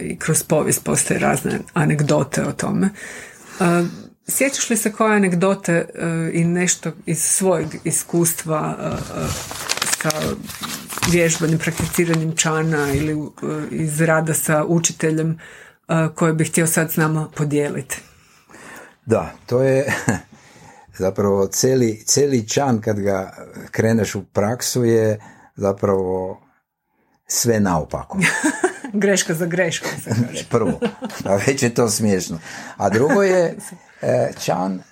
I 0.00 0.18
kroz 0.18 0.42
povijest 0.42 0.84
postoje 0.84 1.20
razne 1.20 1.58
anegdote 1.72 2.42
o 2.44 2.52
tome. 2.52 2.88
Sjećaš 4.28 4.70
li 4.70 4.76
se 4.76 4.92
koje 4.92 5.16
anegdote 5.16 5.72
e, 5.72 5.86
i 6.32 6.44
nešto 6.44 6.92
iz 7.06 7.18
svojeg 7.22 7.66
iskustva 7.84 8.76
e, 8.78 8.86
e, 8.86 9.26
sa 10.02 10.10
vježbanjem, 11.10 11.58
prakticiranjem 11.58 12.36
čana 12.36 12.92
ili 12.92 13.12
e, 13.12 13.16
iz 13.70 14.00
rada 14.00 14.34
sa 14.34 14.64
učiteljem 14.64 15.30
e, 15.30 15.36
koje 16.14 16.32
bih 16.32 16.50
htio 16.50 16.66
sad 16.66 16.92
s 16.92 16.96
nama 16.96 17.28
podijeliti? 17.36 18.02
Da, 19.06 19.32
to 19.46 19.62
je 19.62 19.92
zapravo 20.98 21.46
cijeli, 21.46 22.02
cijeli 22.06 22.48
čan 22.48 22.80
kad 22.80 23.00
ga 23.00 23.32
kreneš 23.70 24.14
u 24.14 24.24
praksu 24.24 24.84
je 24.84 25.20
zapravo 25.56 26.40
sve 27.26 27.60
naopako. 27.60 28.18
Greška 28.92 29.34
za 29.34 29.46
greškom. 29.46 29.90
Prvo, 30.50 30.80
a 31.24 31.36
već 31.46 31.62
je 31.62 31.74
to 31.74 31.88
smiješno. 31.88 32.38
A 32.76 32.90
drugo 32.90 33.22
je, 33.22 33.56
e, 34.02 34.32
čan 34.38 34.82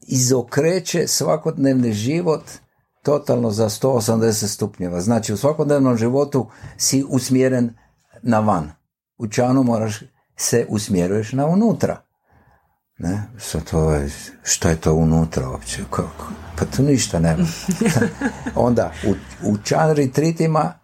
izokreće 0.00 1.06
svakodnevni 1.06 1.92
život 1.92 2.42
totalno 3.02 3.50
za 3.50 3.68
180 3.68 4.46
stupnjeva. 4.46 5.00
Znači 5.00 5.32
u 5.32 5.36
svakodnevnom 5.36 5.96
životu 5.96 6.50
si 6.76 7.04
usmjeren 7.08 7.74
na 8.22 8.40
van. 8.40 8.79
U 9.20 9.28
čanu 9.28 9.62
moraš 9.62 10.00
se 10.36 10.66
usmjeruješ 10.68 11.32
na 11.32 11.46
unutra. 11.46 12.02
Ne? 12.98 13.22
Što, 13.38 13.60
to 13.60 13.92
je, 13.92 14.10
što 14.42 14.68
je 14.68 14.80
to 14.80 14.94
unutra 14.94 15.48
uopće? 15.48 15.84
Kako? 15.90 16.32
Pa 16.58 16.64
tu 16.64 16.82
ništa 16.82 17.18
nema. 17.18 17.46
Onda 18.54 18.92
u, 19.06 19.14
u 19.50 19.56
čan 19.58 19.90
retritima 19.90 20.78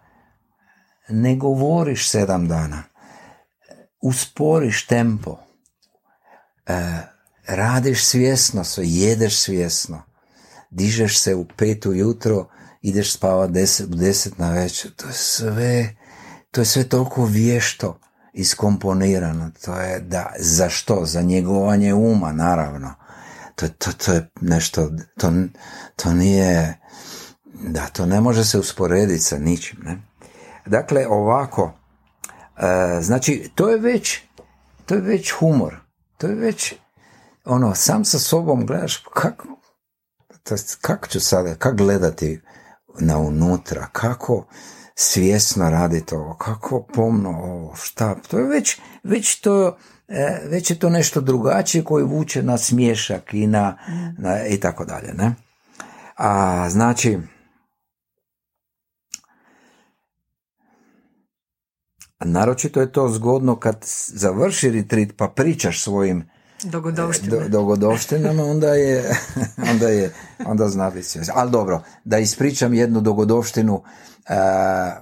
ne 1.08 1.36
govoriš 1.36 2.10
sedam 2.10 2.48
dana. 2.48 2.82
Usporiš 4.02 4.86
tempo. 4.86 5.38
E, 6.66 7.02
radiš 7.46 8.04
svjesno, 8.04 8.62
jedeš 8.76 9.38
svjesno. 9.38 10.02
Dižeš 10.70 11.18
se 11.18 11.34
u 11.34 11.46
pet 11.56 11.86
ujutro, 11.86 12.48
ideš 12.82 13.12
spavat 13.12 13.50
deset, 13.50 13.88
deset 13.88 14.38
na 14.38 14.52
večer. 14.52 14.90
To 14.96 15.06
je 15.06 15.12
sve, 15.12 15.96
to 16.50 16.60
je 16.60 16.64
sve 16.64 16.84
toliko 16.84 17.24
vješto 17.24 17.98
iskomponirano. 18.36 19.50
To 19.64 19.74
je 19.80 20.00
da, 20.00 20.32
za 20.38 20.68
što? 20.68 21.04
Za 21.04 21.22
njegovanje 21.22 21.94
uma, 21.94 22.32
naravno. 22.32 22.94
To, 23.54 23.68
to, 23.68 23.92
to 23.92 24.12
je 24.12 24.28
nešto, 24.40 24.90
to, 25.18 25.32
to 25.96 26.14
nije, 26.14 26.78
da, 27.44 27.86
to 27.86 28.06
ne 28.06 28.20
može 28.20 28.44
se 28.44 28.58
usporediti 28.58 29.22
sa 29.22 29.38
ničim, 29.38 29.78
ne? 29.82 29.98
Dakle, 30.66 31.06
ovako, 31.06 31.72
e, 32.56 33.02
znači, 33.02 33.50
to 33.54 33.68
je 33.68 33.78
već, 33.78 34.20
to 34.86 34.94
je 34.94 35.00
već 35.00 35.30
humor. 35.30 35.76
To 36.18 36.26
je 36.26 36.34
već, 36.34 36.74
ono, 37.44 37.74
sam 37.74 38.04
sa 38.04 38.18
sobom 38.18 38.66
gledaš 38.66 38.96
kako, 38.96 39.48
kako 40.80 41.06
ću 41.06 41.20
sada, 41.20 41.54
kako 41.54 41.76
gledati 41.76 42.40
na 43.00 43.18
unutra, 43.18 43.86
kako 43.92 44.46
svjesno 44.98 45.70
radite 45.70 46.16
ovo, 46.16 46.34
kako 46.34 46.82
pomno 46.94 47.30
ovo, 47.30 47.74
šta, 47.76 48.14
to 48.14 48.38
je 48.38 48.44
već, 48.44 48.80
već 49.02 49.40
to, 49.40 49.76
e, 50.08 50.40
već 50.50 50.70
je 50.70 50.78
to 50.78 50.90
nešto 50.90 51.20
drugačije 51.20 51.84
koji 51.84 52.04
vuče 52.04 52.42
na 52.42 52.58
smješak 52.58 53.34
i 53.34 53.46
na, 53.46 53.78
na 54.18 54.46
i 54.46 54.60
tako 54.60 54.84
dalje, 54.84 55.12
ne? 55.14 55.34
A 56.16 56.66
znači, 56.70 57.18
naročito 62.20 62.80
je 62.80 62.92
to 62.92 63.08
zgodno 63.08 63.56
kad 63.56 63.84
završi 64.06 64.70
retreat 64.70 65.08
pa 65.16 65.28
pričaš 65.28 65.82
svojim 65.82 66.28
Dogodovštinama, 67.48 68.44
onda 68.44 68.68
je, 68.68 69.16
onda 69.72 69.88
je, 69.88 70.12
onda 70.46 70.68
zna 70.68 70.90
biti 70.90 71.08
sve. 71.08 71.22
Ali 71.34 71.50
dobro, 71.50 71.82
da 72.04 72.18
ispričam 72.18 72.74
jednu 72.74 73.00
dogodovštinu, 73.00 73.82
e, 74.28 74.34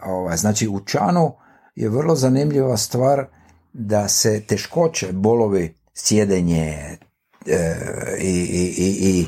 ovaj, 0.04 0.36
znači 0.36 0.68
u 0.68 0.80
Čanu 0.80 1.36
je 1.74 1.88
vrlo 1.88 2.16
zanimljiva 2.16 2.76
stvar 2.76 3.26
da 3.72 4.08
se 4.08 4.40
teškoće, 4.40 5.12
bolovi, 5.12 5.78
sjedenje 5.94 6.98
e, 7.46 7.76
i, 8.18 8.30
i, 8.30 8.74
i, 8.76 9.10
i 9.10 9.26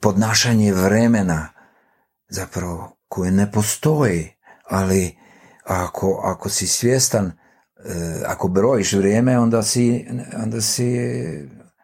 podnašanje 0.00 0.72
vremena 0.72 1.48
zapravo 2.28 2.96
koje 3.08 3.30
ne 3.30 3.52
postoji, 3.52 4.30
ali 4.68 5.18
ako, 5.64 6.20
ako 6.24 6.48
si 6.48 6.66
svjestan 6.66 7.32
ako 8.26 8.48
brojiš 8.48 8.92
vrijeme, 8.92 9.38
onda 9.38 9.62
si, 9.62 10.06
onda 10.44 10.60
si 10.60 10.98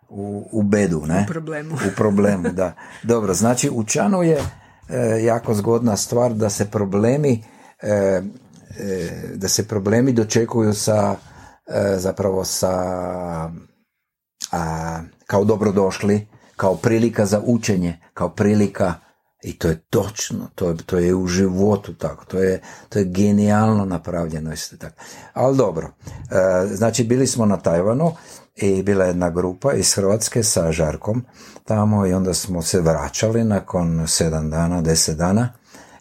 u, 0.08 0.48
u 0.52 0.62
bedu, 0.62 1.02
ne? 1.06 1.26
U 1.28 1.32
problemu. 1.32 1.74
U 1.74 1.94
problemu, 1.96 2.48
da. 2.52 2.72
Dobro, 3.02 3.34
znači 3.34 3.70
u 3.70 3.84
Čanu 3.84 4.22
je 4.22 4.38
e, 4.88 5.24
jako 5.24 5.54
zgodna 5.54 5.96
stvar 5.96 6.34
da 6.34 6.50
se 6.50 6.70
problemi 6.70 7.44
e, 7.82 8.22
da 9.34 9.48
se 9.48 9.68
problemi 9.68 10.12
dočekuju 10.12 10.74
sa 10.74 11.16
zapravo 11.96 12.44
sa 12.44 12.72
a, 14.52 15.00
kao 15.26 15.44
dobrodošli, 15.44 16.26
kao 16.56 16.76
prilika 16.76 17.26
za 17.26 17.42
učenje, 17.44 17.98
kao 18.14 18.28
prilika 18.28 18.94
i 19.44 19.58
to 19.58 19.68
je 19.68 19.76
točno, 19.90 20.48
to 20.54 20.68
je, 20.68 20.76
to 20.86 20.98
je 20.98 21.14
u 21.14 21.26
životu 21.26 21.94
tako, 21.94 22.24
to 22.24 22.38
je, 22.38 22.60
to 22.88 22.98
je 22.98 23.04
genijalno 23.04 23.84
napravljeno 23.84 24.50
tako. 24.78 24.94
Ali 25.32 25.56
dobro, 25.56 25.86
e, 25.86 26.66
znači 26.66 27.04
bili 27.04 27.26
smo 27.26 27.46
na 27.46 27.56
Tajvanu 27.56 28.12
i 28.56 28.82
bila 28.82 29.04
je 29.04 29.08
jedna 29.08 29.30
grupa 29.30 29.72
iz 29.72 29.94
Hrvatske 29.94 30.42
sa 30.42 30.72
Žarkom 30.72 31.24
tamo 31.64 32.06
i 32.06 32.14
onda 32.14 32.34
smo 32.34 32.62
se 32.62 32.80
vraćali 32.80 33.44
nakon 33.44 34.04
sedam 34.08 34.50
dana, 34.50 34.82
deset 34.82 35.16
dana 35.16 35.52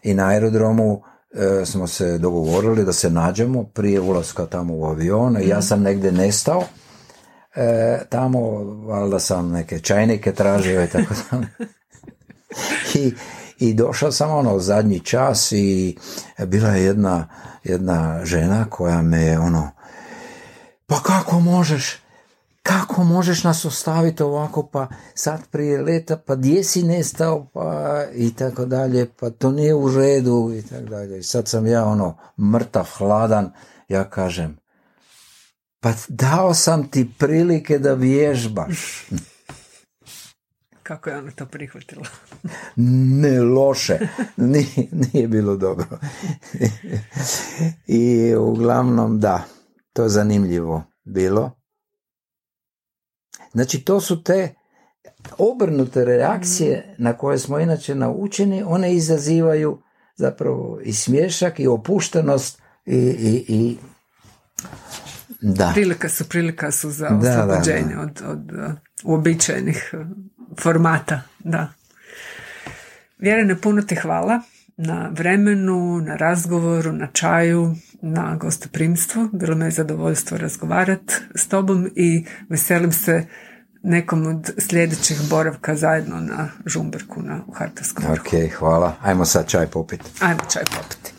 i 0.04 0.14
na 0.14 0.28
aerodromu 0.28 1.02
e, 1.32 1.66
smo 1.66 1.88
se 1.88 2.18
dogovorili 2.18 2.86
da 2.86 2.94
se 2.94 3.10
nađemo 3.10 3.64
prije 3.64 4.02
ulaska 4.02 4.46
tamo 4.46 4.74
u 4.76 4.86
avion 4.86 5.38
i 5.42 5.48
ja 5.48 5.62
sam 5.62 5.82
negdje 5.82 6.12
nestao 6.12 6.64
e, 7.56 8.00
tamo, 8.10 8.40
valjda 8.64 9.20
sam 9.20 9.52
neke 9.52 9.80
čajnike 9.80 10.34
tražio 10.34 10.84
i 10.84 10.88
tako 10.88 11.14
dalje. 11.32 11.48
I, 12.94 13.14
i 13.60 13.74
došao 13.74 14.12
sam 14.12 14.32
ono 14.32 14.60
zadnji 14.60 15.00
čas 15.00 15.52
i 15.52 15.98
bila 16.46 16.70
je 16.70 16.84
jedna, 16.84 17.28
jedna 17.64 18.26
žena 18.26 18.66
koja 18.70 19.02
me 19.02 19.22
je 19.22 19.40
ono 19.40 19.72
pa 20.94 21.00
kako 21.00 21.40
možeš? 21.40 22.00
Kako 22.64 23.04
možeš 23.04 23.44
nas 23.44 23.66
ostaviti 23.66 24.24
ovako, 24.24 24.68
pa 24.68 24.88
sad 25.16 25.48
prije 25.52 25.82
leta, 25.82 26.18
pa 26.18 26.36
gdje 26.36 26.64
si 26.64 26.84
nestao, 26.84 27.48
pa 27.54 28.02
i 28.14 28.34
tako 28.36 28.66
dalje, 28.66 29.10
pa 29.20 29.30
to 29.30 29.52
nije 29.52 29.74
u 29.74 29.98
redu 29.98 30.52
i 30.56 30.62
tako 30.62 30.84
dalje. 30.84 31.20
I 31.20 31.24
sad 31.24 31.48
sam 31.48 31.68
ja 31.68 31.86
ono 31.86 32.18
mrtav, 32.38 32.90
hladan, 32.98 33.52
ja 33.90 34.10
kažem, 34.10 34.58
pa 35.80 35.94
dao 36.08 36.54
sam 36.54 36.88
ti 36.88 37.12
prilike 37.20 37.80
da 37.80 37.94
vježbaš. 37.94 39.08
Kako 40.84 41.10
je 41.10 41.18
ona 41.18 41.32
to 41.32 41.46
prihvatila? 41.46 42.06
ne 43.22 43.42
loše, 43.42 44.00
nije, 44.38 44.88
nije 44.92 45.28
bilo 45.28 45.56
dobro. 45.56 46.00
I 47.88 48.36
uglavnom 48.36 49.20
da, 49.20 49.44
to 49.94 50.04
je 50.04 50.10
zanimljivo 50.10 50.84
bilo. 51.04 51.52
Znači 53.54 53.82
to 53.82 54.02
su 54.02 54.24
te 54.24 54.54
obrnute 55.38 56.06
reakcije 56.06 56.96
na 56.98 57.18
koje 57.18 57.40
smo 57.40 57.60
inače 57.60 57.96
naučeni, 57.96 58.64
one 58.68 58.94
izazivaju 58.94 59.82
zapravo 60.16 60.80
i 60.84 60.94
smješak 60.94 61.60
i 61.60 61.68
opuštenost 61.68 62.62
i, 62.86 62.98
i, 62.98 63.46
i 63.48 63.78
da. 65.42 65.72
Prilika 65.74 66.10
su, 66.10 66.30
prilika 66.30 66.72
su 66.72 66.92
za 66.92 67.08
oslobođenje 67.08 67.98
od, 67.98 68.22
od 68.28 68.52
uh, 68.52 68.74
uobičajenih 69.04 69.94
uh, 69.94 70.08
formata, 70.60 71.22
da. 71.40 71.74
Vjerene, 73.18 73.62
puno 73.62 73.82
ti 73.82 73.96
hvala 73.96 74.42
na 74.78 75.10
vremenu, 75.12 76.02
na 76.02 76.16
razgovoru, 76.16 76.92
na 76.92 77.08
čaju, 77.08 77.76
na 78.02 78.36
gostoprimstvu. 78.36 79.30
Bilo 79.34 79.56
me 79.56 79.66
je 79.66 79.72
zadovoljstvo 79.72 80.38
razgovarati 80.38 81.14
s 81.36 81.48
tobom 81.48 81.90
i 81.96 82.26
veselim 82.50 82.92
se 82.92 83.26
nekom 83.84 84.28
od 84.28 84.52
sljedećih 84.58 85.22
boravka 85.30 85.76
zajedno 85.76 86.20
na 86.20 86.50
Žumberku 86.66 87.22
na, 87.22 87.40
u 87.48 87.52
Hartovskom. 87.52 88.06
Ok, 88.06 88.52
hvala. 88.58 88.96
Ajmo 89.02 89.26
sad 89.26 89.48
čaj 89.48 89.68
popiti. 89.68 90.06
Ajmo 90.20 90.42
čaj 90.54 90.64
popiti. 90.64 91.13